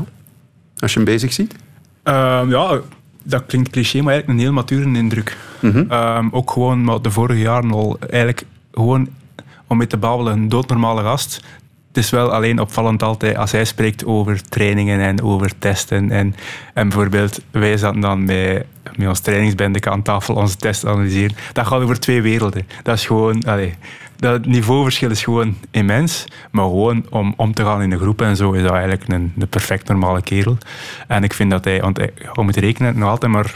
[0.78, 1.55] Als je hem bezig ziet?
[2.03, 2.80] Ehm, ja,
[3.23, 5.38] dat klinkt cliché, maar eigenlijk een heel mature indruk.
[5.89, 9.07] Ehm, ook gewoon maar de vorige jaren al eigenlijk gewoon
[9.67, 11.41] om mee te babbelen, een doodnormale gast.
[11.96, 16.12] Het is wel alleen opvallend altijd als hij spreekt over trainingen en over testen.
[16.12, 16.36] En,
[16.74, 18.66] en bijvoorbeeld, wij zaten dan met,
[18.96, 21.36] met ons trainingsbende aan tafel onze test analyseren.
[21.54, 22.68] Dat gaat over twee werelden.
[22.84, 23.74] Dat is gewoon, allee,
[24.16, 26.26] dat niveauverschil is gewoon immens.
[26.52, 29.34] Maar gewoon om om te gaan in de groep en zo is dat eigenlijk een,
[29.38, 30.58] een perfect normale kerel.
[31.08, 33.56] En ik vind dat hij, want hij, moet rekenen, nog altijd maar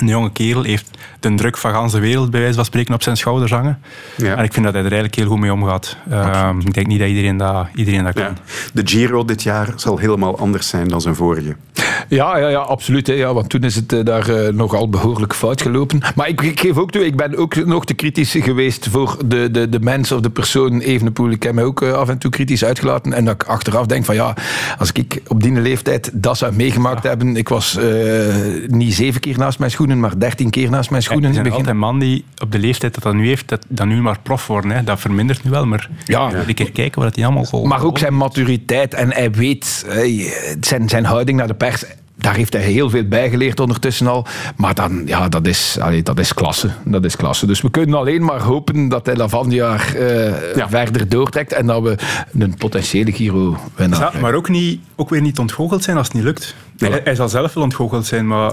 [0.00, 3.02] een jonge kerel heeft de druk van de hele wereld bij wijze van spreken op
[3.02, 3.80] zijn schouders hangen.
[4.16, 4.36] Ja.
[4.36, 5.96] En ik vind dat hij er eigenlijk heel goed mee omgaat.
[6.10, 8.22] Ehm, ik denk niet dat iedereen dat, iedereen dat kan.
[8.22, 8.32] Ja.
[8.72, 11.56] De Giro dit jaar zal helemaal anders zijn dan zijn vorige.
[12.08, 13.06] Ja, ja, ja absoluut.
[13.06, 16.00] Hè, ja, want toen is het eh, daar eh, nogal behoorlijk fout gelopen.
[16.14, 19.50] Maar ik, ik geef ook toe, ik ben ook nog te kritisch geweest voor de,
[19.50, 21.30] de, de mens of de persoon Evenepoel.
[21.30, 23.12] Ik heb mij ook eh, af en toe kritisch uitgelaten.
[23.12, 24.34] En dat ik achteraf denk van ja,
[24.78, 27.36] als ik op die leeftijd dat zou meegemaakt hebben.
[27.36, 27.78] Ik was
[28.66, 31.46] niet zeven keer naast mijn schoenen, maar dertien keer naast mijn schoenen Er in zijn
[31.48, 31.60] begin.
[31.66, 34.46] altijd man die op de leeftijd dat dat nu heeft, dat, dat nu maar prof
[34.46, 34.70] worden.
[34.70, 34.84] Hè.
[34.84, 36.32] Dat vermindert nu wel, maar Ja.
[36.46, 37.64] een keer kijken wat hij allemaal vol.
[37.64, 39.86] Maar ook zijn maturiteit en hij weet,
[40.60, 41.84] zijn, zijn houding naar de pers.
[42.18, 44.26] Daar heeft hij heel veel bijgeleerd ondertussen al.
[44.56, 46.70] Maar dan, ja, dat is, allee, dat is klasse.
[46.84, 47.46] Dat is klasse.
[47.46, 51.66] Dus we kunnen alleen maar hopen dat hij dat van jaar eh, verder doortrekt en
[51.66, 51.94] dat we
[52.38, 56.24] een potentiële Giro-winnaar Ja, maar ook, niet, ook weer niet ontgoocheld zijn als het niet
[56.24, 56.54] lukt.
[56.78, 58.52] Hij, hij zal zelf wel ontgoocheld zijn, maar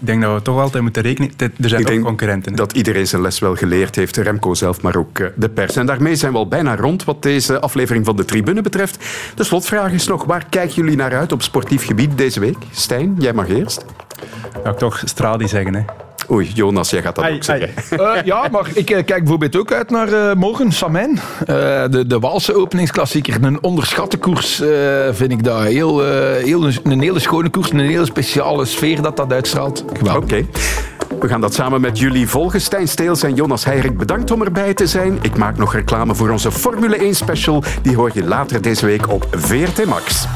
[0.00, 1.30] ik denk dat we toch altijd moeten rekenen.
[1.36, 2.50] Er zijn Ik ook concurrenten.
[2.50, 2.56] hè.
[2.58, 4.16] dat iedereen zijn les wel geleerd heeft.
[4.16, 5.76] Remco zelf, maar ook eh, de pers.
[5.76, 9.04] En daarmee zijn we al bijna rond wat deze aflevering van de tribune betreft.
[9.34, 12.56] De slotvraag is nog, waar kijken jullie naar uit op sportief gebied deze week?
[12.70, 13.84] Stijn, jij mag eerst.
[14.52, 15.82] Zou ik toch Stradi zeggen, hè?
[16.30, 17.68] Oei, Jonas, jij gaat dat ook zeggen.
[17.90, 21.18] Eh, ja, maar ik eh, kijk bijvoorbeeld ook uit naar eh, morgen, Samijn.
[21.40, 21.46] Eh,
[21.90, 23.44] de, de Waalse openingsklassieker.
[23.44, 24.62] Een onderschatte koers
[25.10, 25.62] vind ik dat.
[25.62, 26.04] Heel,
[26.34, 29.84] heel, een hele schone koers, een hele speciale sfeer dat dat uitstraalt.
[30.14, 30.46] Oké.
[31.20, 32.60] We gaan dat samen met jullie volgen.
[32.60, 35.18] Stijn Steels en Jonas Heirik, bedankt om erbij te zijn.
[35.22, 37.62] Ik maak nog reclame voor onze Formule 1 special.
[37.82, 40.26] Die hoor je later deze week op VRT Max.